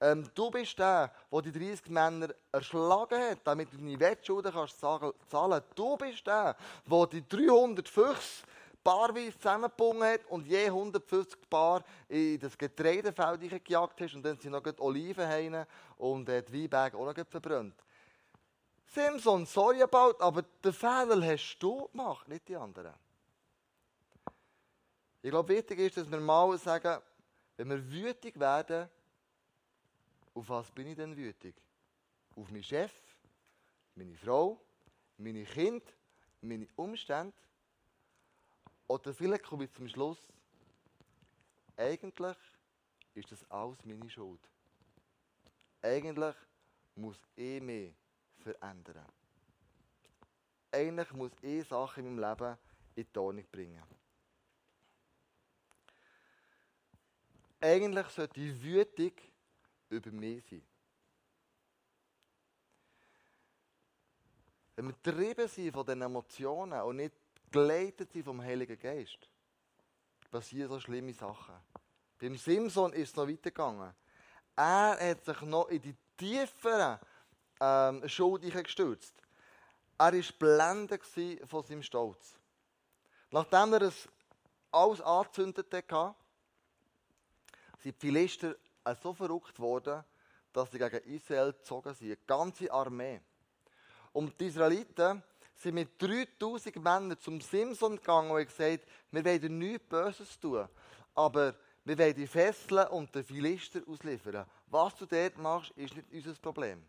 Ähm, 0.00 0.28
du 0.34 0.50
bist 0.50 0.78
der, 0.78 1.10
der 1.32 1.42
die 1.42 1.52
30 1.52 1.88
Männer 1.88 2.28
erschlagen 2.52 3.18
hat, 3.18 3.38
damit 3.44 3.72
du 3.72 3.76
deine 3.76 3.98
Wettschulden 3.98 4.52
kannst 4.52 4.78
zahlen 4.80 5.62
Du 5.74 5.96
bist 5.96 6.26
der, 6.26 6.56
der 6.86 7.06
die 7.06 7.28
300 7.28 7.88
Füchse 7.88 8.44
paarweise 8.84 9.36
zusammengebunden 9.38 10.04
hat 10.04 10.20
und 10.28 10.46
je 10.46 10.66
150 10.66 11.50
Paar 11.50 11.82
in 12.08 12.38
das 12.38 12.56
Getreidefeld 12.56 13.64
gejagt 13.64 14.00
hast 14.00 14.14
und 14.14 14.22
dann 14.22 14.38
sind 14.38 14.52
noch 14.52 14.62
Oliven 14.78 15.66
und 15.96 16.28
äh, 16.28 16.42
die 16.42 16.62
Weinberge 16.62 16.96
auch 16.96 17.04
noch 17.04 17.26
verbrannt. 17.28 17.74
Simson, 18.90 19.44
sorry 19.44 19.82
about, 19.82 20.18
aber 20.18 20.42
den 20.42 20.72
Fehler 20.72 21.20
hast 21.22 21.58
du 21.58 21.88
gemacht, 21.88 22.26
nicht 22.26 22.48
die 22.48 22.56
anderen. 22.56 22.94
Ich 25.20 25.30
glaube, 25.30 25.54
wichtig 25.54 25.78
ist, 25.78 25.96
dass 25.98 26.10
wir 26.10 26.20
mal 26.20 26.56
sagen, 26.56 27.02
wenn 27.56 27.68
wir 27.68 27.90
wütig 27.90 28.38
werden, 28.40 28.88
auf 30.34 30.48
was 30.48 30.70
bin 30.70 30.86
ich 30.86 30.96
denn 30.96 31.14
wütig? 31.16 31.54
Auf 32.34 32.50
meinen 32.50 32.62
Chef, 32.62 32.92
meine 33.94 34.16
Frau, 34.16 34.58
meine 35.18 35.44
Kinder, 35.44 35.84
meine 36.40 36.66
Umstände? 36.76 37.36
Oder 38.86 39.12
vielleicht 39.12 39.44
komme 39.44 39.64
ich 39.64 39.72
zum 39.72 39.88
Schluss, 39.88 40.18
eigentlich 41.76 42.36
ist 43.14 43.30
das 43.32 43.50
alles 43.50 43.84
meine 43.84 44.08
Schuld. 44.08 44.40
Eigentlich 45.82 46.34
muss 46.94 47.20
ich 47.36 47.60
mich 47.60 47.92
verändern. 48.38 49.04
Eigentlich 50.70 51.12
muss 51.12 51.32
ich 51.42 51.66
Sachen 51.66 52.06
in 52.06 52.16
meinem 52.16 52.30
Leben 52.30 52.58
in 52.94 53.06
die 53.12 53.18
Ordnung 53.18 53.46
bringen. 53.50 53.82
Eigentlich 57.60 58.06
sollte 58.08 58.34
die 58.34 58.62
Wütung 58.62 59.12
über 59.88 60.10
mich 60.10 60.44
sein. 60.48 60.62
Wenn 64.76 64.86
wir 64.86 64.92
getrieben 64.92 65.48
sind 65.48 65.72
von 65.72 65.84
den 65.84 66.02
Emotionen 66.02 66.80
und 66.82 66.96
nicht 66.96 67.14
geleitet 67.50 68.12
sind 68.12 68.24
vom 68.24 68.40
Heiligen 68.40 68.78
Geist, 68.78 69.28
passieren 70.30 70.68
so 70.68 70.78
schlimme 70.78 71.12
Sachen. 71.12 71.54
Beim 72.18 72.36
Simson 72.36 72.92
ist 72.92 73.10
es 73.10 73.16
noch 73.16 73.26
weitergegangen. 73.26 73.92
Er 74.54 75.10
hat 75.10 75.24
sich 75.24 75.40
noch 75.42 75.68
in 75.68 75.80
die 75.80 75.96
tieferen 76.16 76.98
ähm, 77.60 78.08
Schuld 78.08 78.42
gestürzt. 78.42 79.14
Er 79.98 80.12
war 80.12 80.22
blendet 80.38 81.02
von 81.46 81.62
seinem 81.64 81.82
Stolz. 81.82 82.38
Nachdem 83.30 83.72
er 83.74 83.82
es 83.82 84.08
alles 84.70 85.00
angezündet 85.00 85.72
hatte, 85.72 86.14
sind 87.78 87.94
die 87.96 88.06
Philister 88.06 88.54
so 89.02 89.12
verrückt 89.12 89.58
worden, 89.58 90.04
dass 90.52 90.70
sie 90.70 90.78
gegen 90.78 91.14
Israel 91.14 91.52
gezogen 91.52 91.94
sind. 91.94 92.08
Eine 92.08 92.16
ganze 92.26 92.72
Armee. 92.72 93.20
Und 94.12 94.40
die 94.40 94.46
Israeliten 94.46 95.22
sind 95.54 95.74
mit 95.74 96.00
3000 96.00 96.76
Männern 96.76 97.18
zum 97.18 97.40
Simson 97.40 97.96
gegangen 97.96 98.30
und 98.30 98.44
gesagt, 98.44 98.86
wir 99.10 99.24
wollen 99.24 99.58
nichts 99.58 99.88
Böses 99.88 100.38
tun, 100.38 100.68
aber 101.14 101.54
wir 101.84 101.98
wollen 101.98 102.14
die 102.14 102.26
Fesseln 102.26 102.86
und 102.88 103.14
den 103.14 103.24
Philister 103.24 103.80
ausliefern. 103.86 104.46
Was 104.66 104.94
du 104.96 105.06
dort 105.06 105.36
machst, 105.38 105.70
ist 105.72 105.96
nicht 105.96 106.12
unser 106.12 106.34
Problem. 106.40 106.84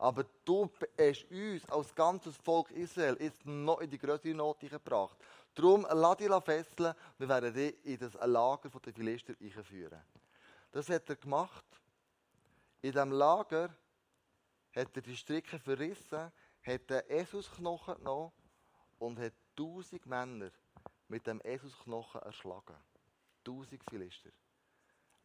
Aber 0.00 0.24
du 0.46 0.66
hast 0.98 1.30
uns 1.30 1.68
als 1.68 1.94
ganzes 1.94 2.34
Volk 2.38 2.70
Israel 2.70 3.18
jetzt 3.20 3.44
noch 3.44 3.82
in 3.82 3.90
die 3.90 3.98
größere 3.98 4.32
Not 4.32 4.60
gebracht. 4.60 5.14
Darum 5.54 5.86
lass 5.92 6.16
dich 6.16 6.30
fesseln, 6.42 6.94
wir 7.18 7.28
werden 7.28 7.52
dich 7.52 7.74
in 7.84 7.98
das 7.98 8.14
Lager 8.14 8.70
der 8.70 8.94
Philister 8.94 9.34
einführen. 9.38 10.00
Das 10.72 10.88
hat 10.88 11.06
er 11.10 11.16
gemacht. 11.16 11.66
In 12.80 12.92
diesem 12.92 13.12
Lager 13.12 13.68
hat 14.74 14.96
er 14.96 15.02
die 15.02 15.14
Stricke 15.14 15.58
verrissen, 15.58 16.32
hat 16.62 16.88
den 16.88 17.10
Esusknochen 17.10 17.96
genommen 17.96 18.32
und 19.00 19.18
hat 19.18 19.34
tausend 19.54 20.06
Männer 20.06 20.50
mit 21.08 21.26
dem 21.26 21.42
Esusknochen 21.42 22.22
erschlagen. 22.22 22.76
Tausend 23.44 23.84
Philister. 23.84 24.30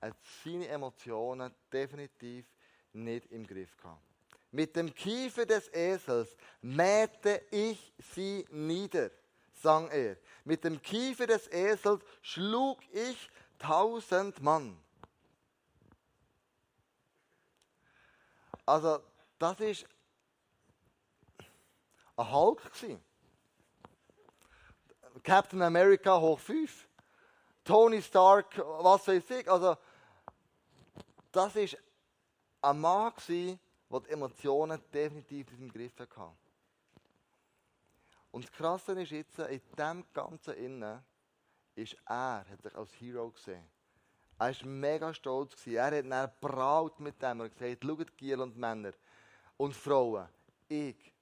Er 0.02 0.10
hat 0.10 0.18
seine 0.44 0.68
Emotionen 0.68 1.56
definitiv 1.72 2.46
nicht 2.92 3.32
im 3.32 3.48
Griff 3.48 3.78
gehabt. 3.78 4.15
Mit 4.56 4.74
dem 4.78 4.96
Kiefer 4.96 5.46
des 5.46 5.68
Esels 5.74 6.38
mähte 6.62 7.42
ich 7.52 7.92
sie 8.14 8.48
nieder, 8.50 9.12
sang 9.52 9.90
er. 9.90 10.16
Mit 10.46 10.64
dem 10.64 10.82
Kiefer 10.82 11.28
des 11.28 11.52
Esels 11.52 12.02
schlug 12.22 12.80
ich 12.94 13.30
tausend 13.60 14.42
Mann. 14.42 14.82
Also, 18.66 19.04
das 19.40 19.60
ist 19.60 19.86
ein 22.16 22.32
Hulk. 22.32 22.62
Captain 25.22 25.64
America 25.64 26.18
hoch 26.18 26.40
5. 26.40 26.88
Tony 27.66 28.02
Stark, 28.02 28.58
was 28.58 29.06
weiß 29.06 29.30
ich. 29.32 29.52
Also, 29.52 29.76
das 31.34 31.58
ist 31.58 31.78
ein 32.62 32.80
Mann, 32.80 33.12
der 34.00 34.08
die 34.08 34.14
Emotionen 34.14 34.82
definitiv 34.94 35.52
in 35.52 35.58
seinem 35.58 35.72
Griff 35.72 35.98
hatte. 36.00 36.32
Und 38.32 38.44
das 38.44 38.52
Krasse 38.52 39.02
ist 39.02 39.12
jetzt, 39.12 39.40
in 39.40 39.62
dem 39.78 40.04
Ganzen 40.14 40.54
innen, 40.56 41.02
ist 41.76 41.96
er, 42.06 42.46
hat 42.50 42.62
sich 42.62 42.76
als 42.76 42.92
Hero 43.00 43.30
gesehen. 43.32 43.64
Er 44.38 44.48
war 44.48 44.68
mega 44.68 45.14
stolz. 45.14 45.66
Er 45.68 45.86
hat 45.86 46.06
dann 46.06 46.32
braut 46.42 47.00
mit 47.00 47.22
dem 47.22 47.40
und 47.40 47.58
gesagt, 47.58 47.84
schaut 47.84 48.18
Giel 48.18 48.42
und 48.42 48.58
Männer 48.58 48.92
und 49.58 49.74
Frauen, 49.74 50.28
ich, 50.68 51.14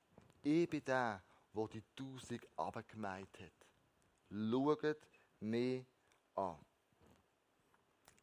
ich 0.42 0.70
bin 0.70 0.84
der, 0.86 1.22
der 1.54 1.68
die 1.68 1.84
Tausend 1.96 2.48
abgemeint 2.56 3.40
hat. 3.40 3.68
Schaut 4.32 4.98
mich 5.40 5.86
an. 6.36 6.58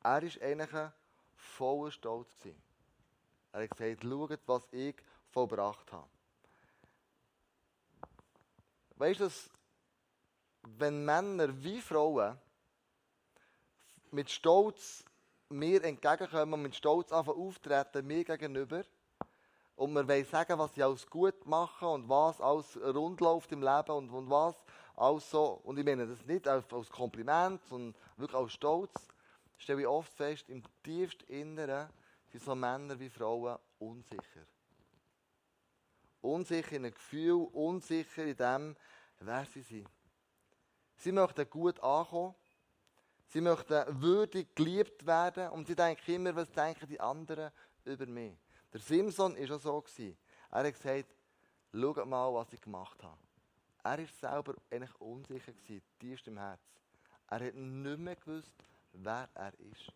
Er 0.03 0.23
war 0.23 0.43
eigentlich 0.43 0.91
voller 1.37 1.91
Stolz. 1.93 2.37
Er 3.53 3.63
hat 3.63 3.71
gesagt, 3.71 4.03
schaut, 4.03 4.41
was 4.47 4.69
ich 4.73 4.97
vollbracht 5.31 5.93
habe. 5.93 6.09
Weißt 8.97 9.21
du, 9.21 9.31
wenn 10.79 11.05
Männer 11.05 11.49
wie 11.63 11.81
Frauen 11.81 12.39
mit 14.11 14.31
Stolz 14.31 15.05
mir 15.49 15.83
entgegenkommen 15.83 16.55
und 16.55 16.63
mit 16.63 16.77
Stolz 16.77 17.11
auftreten, 17.11 18.07
mir 18.07 18.25
gegenüber, 18.25 18.85
und 19.77 19.95
wir 19.95 20.07
wollen 20.07 20.27
sagen, 20.27 20.59
was 20.59 20.75
sie 20.75 20.83
alles 20.83 21.07
gut 21.09 21.47
machen 21.47 21.89
und 21.89 22.09
was 22.09 22.39
alles 22.39 22.77
rund 22.77 23.19
läuft 23.23 23.51
im 23.51 23.63
Leben 23.63 23.91
und, 23.93 24.11
und 24.11 24.29
was 24.29 24.55
alles 24.95 25.31
so. 25.31 25.59
Und 25.65 25.79
ich 25.79 25.85
meine 25.87 26.07
das 26.07 26.27
nicht 26.27 26.47
als 26.47 26.91
Kompliment, 26.91 27.65
sondern 27.65 27.95
wirklich 28.19 28.39
als 28.39 28.53
Stolz. 28.53 28.93
Stelle 29.57 29.81
ich 29.81 29.87
oft 29.87 30.13
fest, 30.13 30.51
im 30.51 30.63
tiefsten 30.83 31.25
Inneren 31.33 31.89
sind 32.31 32.45
so 32.45 32.55
Männer 32.55 32.99
wie 32.99 33.11
Frauen 33.11 33.59
unsicher. 33.79 34.47
Unsicher 36.21 36.77
in 36.77 36.85
einem 36.85 36.95
Gefühl, 36.95 37.49
unsicher 37.53 38.25
in 38.25 38.37
dem, 38.37 38.77
wer 39.21 39.45
sie 39.47 39.63
sind. 39.63 39.89
Sie 40.97 41.13
möchten 41.13 41.49
gut 41.49 41.81
ankommen, 41.81 42.35
Sie 43.33 43.41
möchten 43.41 44.03
würdig 44.03 44.57
geliebt 44.57 45.07
werden 45.07 45.51
und 45.51 45.65
sie 45.69 45.77
denken 45.77 46.15
immer, 46.17 46.35
was 46.35 46.51
denken 46.51 46.89
die 46.89 46.99
anderen 46.99 47.53
über 47.85 48.05
mich. 48.05 48.37
Der 48.73 48.81
Simson 48.81 49.37
war 49.37 49.73
auch 49.73 49.87
so. 49.87 50.03
Er 50.51 50.65
hat 50.65 50.75
gesagt, 50.75 51.15
schaut 51.73 52.07
mal, 52.07 52.35
was 52.35 52.53
ich 52.53 52.61
gemacht 52.61 53.01
habe. 53.05 53.17
Er 53.85 53.99
war 53.99 54.07
selber 54.21 54.55
eigentlich 54.69 55.01
unsicher, 55.01 55.53
tiefst 56.01 56.27
im 56.27 56.39
Herz. 56.39 56.61
Er 57.29 57.47
hat 57.47 57.55
nicht 57.55 57.99
mehr 58.01 58.17
gewusst, 58.17 58.65
wer 58.95 59.29
er 59.35 59.53
ist. 59.61 59.93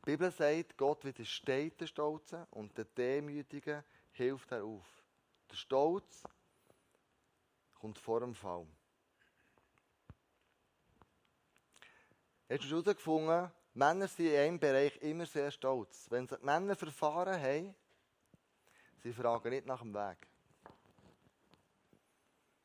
Die 0.00 0.12
Bibel 0.12 0.30
sagt, 0.30 0.78
Gott 0.78 1.04
widersteht 1.04 1.80
den 1.80 1.86
Stolzen 1.86 2.46
und 2.50 2.76
den 2.76 2.86
Demütigen 2.96 3.84
hilft 4.12 4.50
er 4.50 4.64
auf. 4.64 4.86
Der 5.50 5.56
Stolz 5.56 6.24
kommt 7.74 7.98
vor 7.98 8.20
dem 8.20 8.34
Fall. 8.34 8.66
hast 12.50 12.64
du 12.64 12.68
herausgefunden, 12.68 13.50
Männer 13.74 14.08
sind 14.08 14.26
in 14.26 14.36
einem 14.36 14.58
Bereich 14.58 14.96
immer 15.02 15.26
sehr 15.26 15.50
stolz. 15.50 16.06
Wenn 16.10 16.26
die 16.26 16.34
Männer 16.42 16.74
verfahren 16.74 17.40
haben, 17.40 17.74
sie 19.02 19.12
fragen 19.12 19.50
nicht 19.50 19.66
nach 19.66 19.82
dem 19.82 19.94
Weg. 19.94 20.26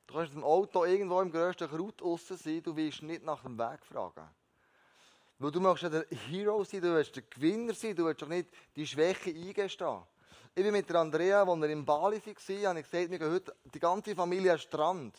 Du 0.08 0.16
kannst 0.16 0.34
im 0.34 0.44
Auto 0.44 0.86
irgendwo 0.86 1.22
im 1.22 1.32
grössten 1.32 1.70
Kraut 1.70 2.02
aussen 2.02 2.38
sein, 2.38 2.64
du 2.64 2.76
willst 2.76 3.04
nicht 3.04 3.24
nach 3.24 3.44
dem 3.44 3.58
Weg 3.58 3.86
fragen. 3.86 4.28
Weil 5.38 5.52
du 5.52 5.60
möchtest 5.60 5.94
ja 5.94 6.00
der 6.02 6.18
Hero 6.30 6.64
sein, 6.64 6.82
du 6.82 6.94
willst 6.94 7.16
der 7.16 7.24
Gewinner 7.24 7.74
sein, 7.74 7.96
du 7.96 8.06
willst 8.06 8.22
doch 8.22 8.28
nicht 8.28 8.50
die 8.76 8.88
Schwäche 8.88 9.32
eingestehen. 9.32 10.02
Ich 10.56 10.64
bin 10.64 10.72
mit 10.72 10.90
der 10.90 10.96
Andrea, 11.02 11.44
als 11.44 11.62
wir 11.62 11.70
in 11.70 11.84
Bali 11.84 12.22
waren, 12.26 12.66
habe 12.66 12.80
ich 12.80 12.90
gesagt, 12.90 13.12
wir 13.12 13.20
gehen 13.20 13.32
heute 13.32 13.56
die 13.74 13.80
ganze 13.80 14.16
Familie 14.16 14.52
den 14.52 14.60
Strand. 14.60 15.18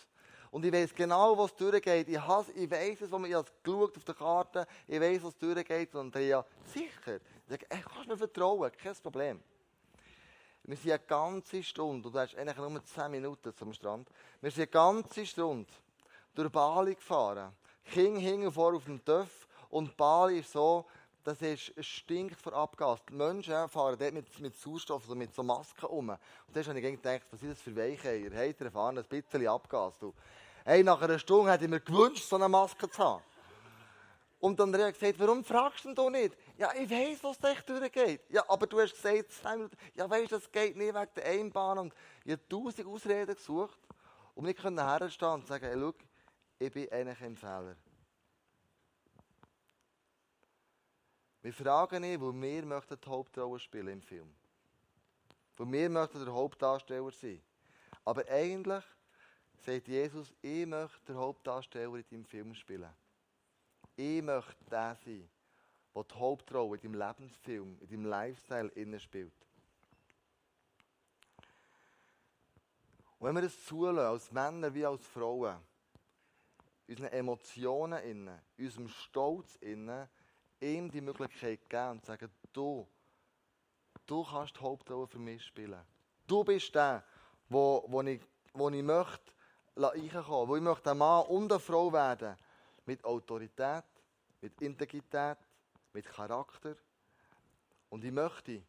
Und 0.51 0.65
ich 0.65 0.73
weiß 0.73 0.95
genau, 0.95 1.37
was 1.37 1.55
durchgeht. 1.55 2.09
Ich, 2.09 2.19
has, 2.19 2.49
ich 2.55 2.71
weiß 2.71 3.03
es, 3.03 3.09
ich 3.09 3.35
habe 3.35 3.51
geschaut 3.63 3.95
auf 3.95 4.05
der 4.05 4.15
Karte, 4.15 4.67
ich 4.89 4.99
weiß, 4.99 5.25
was 5.25 5.37
durchgeht. 5.37 5.95
Und 5.95 6.07
Andrea, 6.07 6.43
sicher. 6.65 7.17
Ich 7.17 7.51
sage, 7.51 7.67
ey, 7.69 7.83
kannst 7.83 8.09
mir 8.09 8.17
vertrauen, 8.17 8.73
kein 8.73 8.95
Problem. 9.03 9.43
Wir 10.63 10.77
sind 10.77 10.93
eine 10.93 11.01
ganze 11.01 11.63
Stunde, 11.63 12.09
und 12.09 12.15
du 12.15 12.19
hast 12.19 12.35
eigentlich 12.35 12.57
nur 12.57 12.83
10 12.83 13.11
Minuten 13.11 13.55
zum 13.55 13.75
Strand. 13.75 14.09
Wir 14.41 14.51
sind 14.51 14.63
eine 14.63 14.67
ganze 14.69 15.27
Stunde 15.27 15.71
durch 16.35 16.51
Bali 16.51 16.95
gefahren. 16.95 17.53
King 17.85 18.17
hingen 18.17 18.51
vor 18.51 18.75
auf 18.75 18.87
dem 18.87 19.05
Töff 19.05 19.46
und 19.71 19.97
Bali 19.97 20.41
ist 20.41 20.53
so, 20.53 20.87
das 21.27 21.43
ist, 21.43 21.73
es 21.75 21.87
stinkt 21.87 22.41
vor 22.41 22.53
Abgas. 22.53 23.01
Die 23.09 23.15
Menschen 23.15 23.69
fahren 23.69 23.97
dort 23.99 24.15
mit, 24.15 24.39
mit 24.39 24.55
Sauerstoff, 24.55 25.03
also 25.03 25.17
mit 25.17 25.35
so 25.35 25.43
Masken 25.43 25.87
um. 25.87 26.11
Und 26.11 26.19
da 26.53 26.63
habe 26.63 26.79
ich 26.79 26.85
gedacht, 26.85 27.23
was 27.33 27.41
sind 27.41 27.51
das 27.51 27.61
für 27.61 27.75
Weicheier? 27.75 28.31
Hey, 28.31 28.55
ihr 28.57 28.71
fahren 28.71 28.97
ein 28.97 29.05
bisschen 29.05 29.49
Abgas. 29.49 29.99
Du. 29.99 30.15
Hey, 30.65 30.85
nach 30.85 31.03
einer 31.03 31.19
Stunde 31.19 31.51
hätte 31.51 31.65
ich 31.65 31.71
mir 31.71 31.81
gewünscht, 31.81 32.29
so 32.29 32.37
eine 32.37 32.49
Maske 32.49 32.89
zu 32.89 33.03
haben. 33.03 33.23
Und 34.39 34.61
dann 34.61 34.73
hat 34.75 34.81
er 34.81 34.93
gesagt, 34.93 35.19
warum 35.19 35.43
fragst 35.43 35.85
du 35.85 35.95
denn 35.95 36.13
nicht? 36.13 36.37
Ja, 36.59 36.73
ich 36.75 36.89
weiß, 36.89 37.25
was 37.25 37.39
da 37.39 37.51
echt 37.51 37.69
durchgeht. 37.69 38.21
Ja, 38.29 38.45
aber 38.49 38.69
du 38.69 38.81
hast 38.81 38.93
gesagt. 38.93 39.31
Ja, 39.95 40.09
weißt 40.09 40.31
du, 40.31 40.37
das 40.37 40.53
geht 40.53 40.77
nicht 40.77 40.95
wegen 40.95 41.11
der 41.17 41.25
Einbahn. 41.25 41.79
Und 41.79 41.95
ich 42.25 42.33
habe 42.33 42.49
tausend 42.49 42.87
Ausreden 42.87 43.35
gesucht, 43.35 43.79
um 44.37 44.45
nicht 44.45 44.63
herstehen 44.63 45.29
und 45.29 45.47
sagen, 45.47 45.67
hey, 45.67 45.77
schau, 45.77 45.95
ich 46.61 46.73
bin 46.73 46.93
eigentlich 46.93 47.21
ein 47.21 47.37
Fehler. 47.37 47.75
Wir 51.47 51.53
fragen 51.53 52.03
ihn, 52.03 52.21
wo 52.21 52.33
wir 52.33 52.67
möchten 52.67 52.99
die 53.01 53.09
Hauptrolle 53.09 53.61
spielen 53.61 53.87
im 53.87 54.03
Film. 54.03 54.35
Wo 55.57 55.65
wir 55.71 55.89
möchten 55.89 56.25
der 56.25 56.35
Hauptdarsteller 56.35 57.13
sein. 57.13 57.41
Aber 58.05 58.27
eigentlich 58.29 58.83
sagt 59.65 59.87
Jesus, 59.87 60.35
ich 60.43 60.67
möchte 60.67 60.99
der 61.07 61.15
Hauptdarsteller 61.15 61.95
in 61.95 62.05
deinem 62.11 62.25
Film 62.25 62.53
spielen. 62.53 62.93
Ich 63.95 64.21
möchte 64.23 64.57
der 64.69 64.97
sein, 64.97 65.29
der 65.95 66.03
die 66.03 66.15
Hauptrolle 66.17 66.79
in 66.79 66.93
deinem 66.93 67.07
Lebensfilm, 67.07 67.79
in 67.81 67.89
deinem 67.91 68.07
Lifestyle 68.07 68.69
innen 68.71 68.99
spielt. 68.99 69.47
Und 73.21 73.29
wenn 73.29 73.37
wir 73.37 73.43
das 73.43 73.65
zulassen, 73.67 74.01
als 74.01 74.33
Männer 74.33 74.75
wie 74.75 74.85
als 74.85 75.07
Frauen, 75.07 75.59
unseren 76.89 77.13
Emotionen 77.13 78.03
innen, 78.03 78.41
unserem 78.59 78.89
Stolz 78.89 79.55
innen, 79.61 80.09
ihm 80.61 80.91
die 80.91 81.01
Möglichkeit 81.01 81.69
geben 81.69 81.91
und 81.91 82.05
sagen, 82.05 82.31
du, 82.53 82.87
du 84.07 84.25
kannst 84.25 84.57
die 84.57 84.61
Hauptrolle 84.61 85.07
für 85.07 85.19
mich 85.19 85.45
spielen. 85.45 85.81
Du 86.27 86.45
bist 86.45 86.75
der, 86.75 87.05
wo, 87.49 87.85
wo, 87.89 88.03
ich, 88.03 88.21
wo 88.53 88.69
ich 88.71 88.83
möchte 88.83 89.33
reinkommen, 89.77 90.49
wo 90.49 90.57
ich 90.57 90.63
möchte 90.63 90.91
ein 90.91 90.99
Mann 90.99 91.27
und 91.27 91.53
eine 91.53 91.61
Frau 91.61 91.93
werden, 91.93 92.37
mit 92.87 93.05
Autorität, 93.05 93.85
mit 94.41 94.61
Integrität, 94.61 95.39
mit 95.93 96.07
Charakter. 96.07 96.77
Und 97.89 98.05
ich 98.05 98.13
möchte 98.13 98.63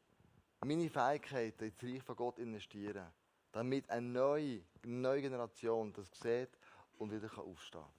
meine 0.66 0.90
Fähigkeiten 0.90 1.66
ins 1.66 1.84
Reich 1.84 2.04
von 2.04 2.16
Gott 2.16 2.40
investieren, 2.40 3.08
damit 3.52 3.90
eine 3.90 4.08
neue, 4.08 4.62
neue 4.84 5.22
Generation 5.22 5.94
das 5.94 6.08
sieht 6.20 6.50
und 6.98 7.12
wieder 7.12 7.30
aufstehen 7.38 7.82
kann. 7.82 7.97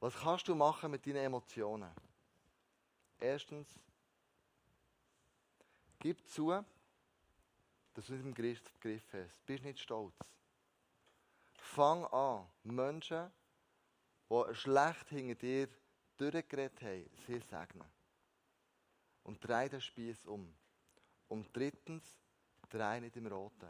Was 0.00 0.16
kannst 0.16 0.48
du 0.48 0.54
machen 0.54 0.90
mit 0.90 1.06
deinen 1.06 1.16
Emotionen? 1.24 1.90
Erstens, 3.18 3.68
gib 5.98 6.26
zu, 6.26 6.64
dass 7.92 8.06
du 8.06 8.14
nicht 8.14 8.24
im 8.24 8.34
Griff 8.34 9.12
hast. 9.12 9.44
Bist 9.44 9.62
nicht 9.62 9.78
stolz. 9.78 10.16
Fang 11.52 12.06
an, 12.06 12.48
Menschen, 12.64 13.30
die 14.30 14.54
schlecht 14.54 15.08
hinter 15.10 15.34
dir 15.34 15.68
durchgeredet 16.16 16.82
haben, 16.82 17.10
sie 17.26 17.38
segnen. 17.40 17.86
Und 19.24 19.46
dreh 19.46 19.68
den 19.68 19.82
Spieß 19.82 20.24
um. 20.26 20.52
Und 21.28 21.54
drittens, 21.54 22.16
dreh 22.70 23.00
nicht 23.00 23.16
im 23.16 23.26
Roten. 23.26 23.68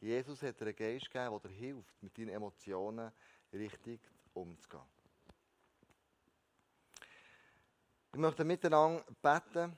Jesus 0.00 0.42
hat 0.42 0.60
dir 0.60 0.66
einen 0.66 0.76
Geist 0.76 1.10
gegeben, 1.10 1.40
der 1.42 1.50
dir 1.50 1.56
hilft, 1.56 2.02
mit 2.02 2.16
deinen 2.16 2.28
Emotionen 2.28 3.12
richtig 3.52 4.00
umzugehen. 4.32 4.95
Wir 8.16 8.22
möchten 8.22 8.46
miteinander 8.46 9.04
beten 9.20 9.76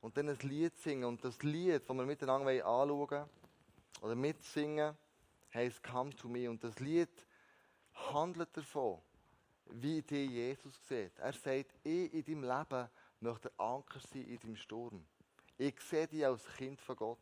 und 0.00 0.16
dann 0.16 0.28
ein 0.28 0.38
Lied 0.40 0.76
singen. 0.76 1.04
Und 1.04 1.24
das 1.24 1.40
Lied, 1.44 1.88
das 1.88 1.88
wir 1.88 2.04
miteinander 2.04 2.50
anschauen 2.50 3.28
oder 4.00 4.16
mitsingen, 4.16 4.96
heißt 5.54 5.80
Come 5.84 6.10
to 6.16 6.28
me. 6.28 6.50
Und 6.50 6.64
das 6.64 6.80
Lied 6.80 7.24
handelt 7.92 8.56
davon, 8.56 9.00
wie 9.66 10.02
dich 10.02 10.30
Jesus 10.30 10.74
sieht. 10.88 11.16
Er 11.20 11.32
sagt, 11.32 11.78
ich 11.84 12.12
in 12.12 12.24
deinem 12.24 12.42
Leben 12.42 12.88
möchte 13.20 13.52
Anker 13.56 14.00
sein 14.00 14.24
in 14.24 14.40
deinem 14.40 14.56
Sturm. 14.56 15.06
Ich 15.56 15.80
sehe 15.80 16.08
dich 16.08 16.26
als 16.26 16.44
Kind 16.56 16.80
von 16.80 16.96
Gott. 16.96 17.20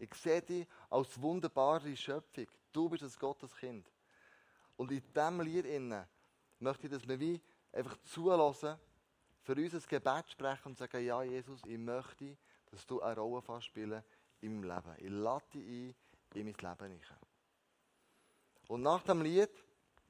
Ich 0.00 0.12
sehe 0.14 0.42
dich 0.42 0.66
als 0.90 1.22
wunderbare 1.22 1.96
Schöpfung. 1.96 2.48
Du 2.72 2.88
bist 2.88 3.04
ein 3.04 3.12
Gotteskind. 3.16 3.88
Und 4.76 4.90
in 4.90 5.04
diesem 5.14 5.40
Lied 5.40 5.92
möchte 6.58 6.88
ich, 6.88 6.92
dass 6.92 7.06
wir 7.06 7.20
wie 7.20 7.40
einfach 7.72 7.96
zulassen, 8.02 8.76
für 9.48 9.54
uns 9.54 9.72
ein 9.72 9.82
Gebet 9.88 10.30
sprechen 10.30 10.66
und 10.66 10.76
sagen, 10.76 11.02
ja 11.02 11.22
Jesus, 11.22 11.62
ich 11.64 11.78
möchte, 11.78 12.36
dass 12.70 12.86
du 12.86 13.00
eine 13.00 13.18
Rolle 13.18 13.62
spielen 13.62 14.04
in 14.42 14.60
meinem 14.60 14.74
Leben. 14.74 14.94
Ich 14.98 15.10
lade 15.10 15.44
dich 15.54 15.66
ein 15.66 15.94
in 16.34 16.44
mein 16.44 16.54
Leben 16.54 16.92
hinein. 16.92 17.18
Und 18.68 18.82
nach 18.82 19.02
dem 19.04 19.22
Lied 19.22 19.48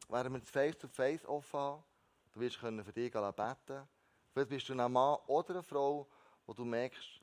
werden 0.09 0.33
wir 0.33 0.41
das 0.41 0.51
Face-to-Face 0.51 1.25
offen 1.27 1.61
haben. 1.61 1.85
Du 2.33 2.41
wirst 2.41 2.57
für 2.57 2.93
dich 2.93 3.13
beten 3.13 3.89
Vielleicht 4.33 4.51
bist 4.51 4.69
du 4.69 4.73
ein 4.73 4.93
Mann 4.93 5.19
oder 5.29 5.51
eine 5.51 5.63
Frau, 5.63 6.09
wo 6.45 6.53
du 6.53 6.65
merkst, 6.65 7.21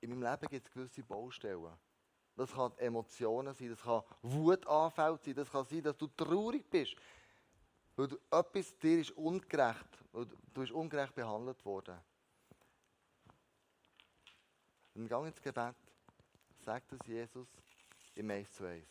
in 0.00 0.10
meinem 0.10 0.22
Leben 0.22 0.48
gibt 0.48 0.68
es 0.68 0.72
gewisse 0.72 1.02
Baustellen. 1.02 1.76
Das 2.36 2.52
kann 2.52 2.72
Emotionen 2.78 3.52
sein, 3.52 3.70
das 3.70 3.82
kann 3.82 4.02
Wutanfälle 4.22 5.18
sein, 5.20 5.34
das 5.34 5.50
kann 5.50 5.64
sein, 5.64 5.82
dass 5.82 5.96
du 5.96 6.06
traurig 6.06 6.70
bist. 6.70 6.94
Weil 7.96 8.08
du 8.08 8.16
etwas 8.30 8.76
dir 8.78 9.00
ist 9.00 9.12
ungerecht, 9.12 9.98
weil 10.12 10.26
du 10.26 10.36
bist 10.52 10.72
ungerecht 10.72 11.14
behandelt 11.14 11.64
worden. 11.64 11.98
Dann 14.94 15.08
gang 15.08 15.26
ins 15.26 15.40
Gebet, 15.40 15.76
sagt 16.64 16.92
es 16.92 17.06
Jesus 17.06 17.48
im 18.14 18.30
1 18.30 18.52
zu 18.52 18.64
1. 18.64 18.86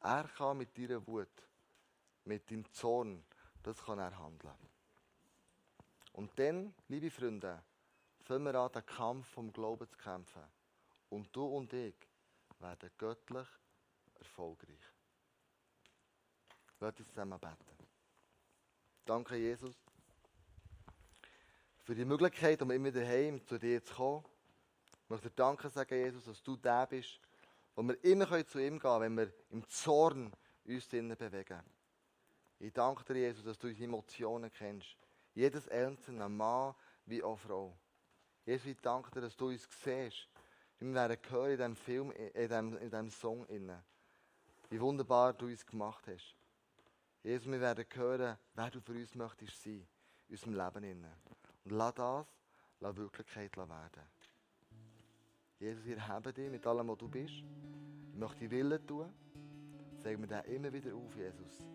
Er 0.00 0.24
kann 0.24 0.58
mit 0.58 0.76
deiner 0.76 1.04
Wut, 1.06 1.28
mit 2.24 2.50
deinem 2.50 2.70
Zorn, 2.72 3.24
das 3.62 3.82
kann 3.84 3.98
er 3.98 4.16
handeln. 4.16 4.54
Und 6.12 6.38
dann, 6.38 6.74
liebe 6.88 7.10
Freunde, 7.10 7.62
fangen 8.20 8.44
wir 8.44 8.54
an, 8.54 8.72
den 8.72 8.86
Kampf 8.86 9.28
vom 9.28 9.52
Glauben 9.52 9.88
zu 9.88 9.96
kämpfen. 9.98 10.42
Und 11.10 11.34
du 11.34 11.44
und 11.44 11.72
ich 11.72 11.94
werden 12.60 12.90
göttlich 12.96 13.48
erfolgreich. 14.14 14.80
Lass 16.80 16.98
uns 16.98 17.08
zusammen 17.08 17.38
beten. 17.38 17.75
Danke, 19.06 19.36
Jesus, 19.36 19.72
für 21.84 21.94
die 21.94 22.04
Möglichkeit, 22.04 22.60
um 22.60 22.72
immer 22.72 22.92
wieder 22.92 23.06
heim 23.06 23.40
zu 23.46 23.56
dir 23.56 23.80
zu 23.80 23.94
kommen. 23.94 24.24
Ich 25.04 25.10
möchte 25.10 25.28
dir 25.28 25.36
danken 25.36 25.70
sagen, 25.70 25.94
Jesus, 25.94 26.24
dass 26.24 26.42
du 26.42 26.56
der 26.56 26.88
bist, 26.88 27.20
wo 27.76 27.84
wir 27.84 28.02
immer 28.02 28.26
zu 28.44 28.58
ihm 28.58 28.70
gehen 28.70 28.78
können, 28.80 29.00
wenn 29.02 29.16
wir 29.16 29.32
im 29.50 29.64
Zorn 29.68 30.32
uns 30.64 30.88
drinnen 30.88 31.16
bewegen. 31.16 31.60
Ich 32.58 32.72
danke 32.72 33.04
dir, 33.04 33.28
Jesus, 33.28 33.44
dass 33.44 33.56
du 33.56 33.68
unsere 33.68 33.84
Emotionen 33.84 34.50
kennst. 34.50 34.96
Jedes 35.34 35.68
einzelne 35.68 36.28
Mann 36.28 36.74
wie 37.04 37.22
auch 37.22 37.38
Frau. 37.38 37.78
Jesus, 38.44 38.66
ich 38.66 38.80
danke 38.80 39.12
dir, 39.12 39.20
dass 39.20 39.36
du 39.36 39.50
uns 39.50 39.68
siehst. 39.84 40.28
Wir 40.80 40.94
werden 40.94 41.16
in 41.52 41.56
diesem 41.56 41.76
Film, 41.76 42.10
in 42.10 42.32
diesem, 42.34 42.76
in 42.78 42.90
diesem 42.90 43.10
Song. 43.10 43.46
Wie 44.68 44.80
wunderbar 44.80 45.32
du 45.32 45.46
uns 45.46 45.64
gemacht 45.64 46.08
hast. 46.08 46.35
Jesus, 47.26 47.50
wir 47.50 47.60
werden 47.60 47.84
hören, 47.92 48.38
wer 48.54 48.70
du 48.70 48.80
für 48.80 48.92
uns 48.92 49.12
möchtest 49.16 49.60
sein, 49.60 49.84
in 50.28 50.36
unserem 50.36 50.54
Leben. 50.54 51.04
Und 51.64 51.72
lass 51.72 51.94
das 51.94 52.24
lass 52.78 52.96
Wirklichkeit 52.96 53.56
werden. 53.56 54.02
Jesus, 55.58 55.84
wir 55.84 56.06
haben 56.06 56.32
dich 56.32 56.48
mit 56.48 56.64
allem, 56.64 56.86
was 56.86 56.98
du 56.98 57.08
bist. 57.08 57.42
Ich 58.12 58.16
möchte 58.16 58.38
die 58.38 58.50
Willen 58.52 58.86
tun. 58.86 59.12
Sagen 60.04 60.20
wir 60.20 60.28
den 60.28 60.54
immer 60.54 60.72
wieder 60.72 60.94
auf, 60.94 61.16
Jesus. 61.16 61.66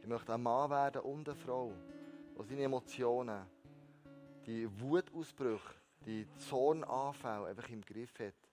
Ich 0.00 0.06
möchte 0.06 0.32
ein 0.32 0.42
Mann 0.42 0.70
werden 0.70 1.02
und 1.02 1.28
eine 1.28 1.36
Frau, 1.36 1.74
der 2.34 2.44
seine 2.46 2.62
Emotionen, 2.62 3.44
die 4.46 4.66
Wutausbrüche, 4.80 5.74
die 6.06 6.26
Zornanfälle 6.38 7.48
einfach 7.48 7.68
im 7.68 7.82
Griff 7.82 8.18
hat, 8.18 8.48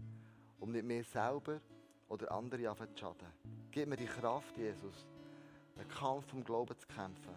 um 0.59 0.73
nicht 0.73 0.83
mehr 0.83 1.05
selber 1.05 1.61
oder 2.09 2.29
andere 2.33 2.75
zu 2.75 2.85
schaden. 2.97 3.31
Gib 3.71 3.87
mir 3.87 3.95
die 3.95 4.07
Kraft, 4.07 4.57
Jesus, 4.57 5.07
den 5.75 5.87
Kampf 5.87 6.27
vom 6.27 6.43
Glauben 6.43 6.77
zu 6.77 6.87
kämpfen. 6.87 7.35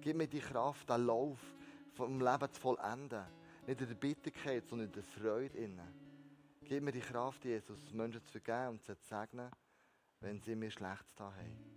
Gib 0.00 0.16
mir 0.16 0.26
die 0.26 0.40
Kraft, 0.40 0.88
den 0.88 1.06
Lauf 1.06 1.38
vom 1.94 2.20
Leben 2.20 2.52
zu 2.52 2.60
vollenden. 2.60 3.24
Nicht 3.66 3.80
in 3.80 3.88
der 3.88 3.94
Bitterkeit, 3.94 4.68
sondern 4.68 4.88
in 4.88 4.92
der 4.92 5.02
Freude 5.02 5.56
innen. 5.56 6.02
Gib 6.64 6.82
mir 6.82 6.92
die 6.92 7.00
Kraft, 7.00 7.44
Jesus, 7.44 7.92
Menschen 7.92 8.24
zu 8.24 8.32
vergeben 8.32 8.70
und 8.70 8.82
zu 8.82 8.94
segnen, 8.94 9.50
wenn 10.20 10.40
sie 10.40 10.56
mir 10.56 10.70
schlecht 10.70 11.04
da 11.16 11.32
haben. 11.32 11.72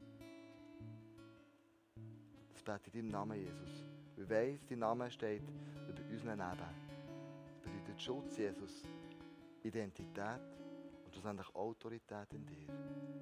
Das 2.54 2.64
bete 2.64 2.90
ich 2.90 2.96
in 2.96 3.12
deinem 3.12 3.12
Namen, 3.12 3.40
Jesus. 3.40 3.86
Ich 4.18 4.30
weiss, 4.30 4.66
dein 4.68 4.80
Name 4.80 5.12
steht 5.12 5.44
über 5.88 6.02
unseren 6.10 6.40
Leben. 6.40 6.58
Das 7.48 7.60
bedeutet 7.60 8.02
Schutz, 8.02 8.38
Jesus, 8.38 8.84
Identität 9.64 10.40
und 11.04 11.14
schlussendlich 11.14 11.54
Autorität 11.56 12.32
in 12.34 12.46
dir. 12.46 13.15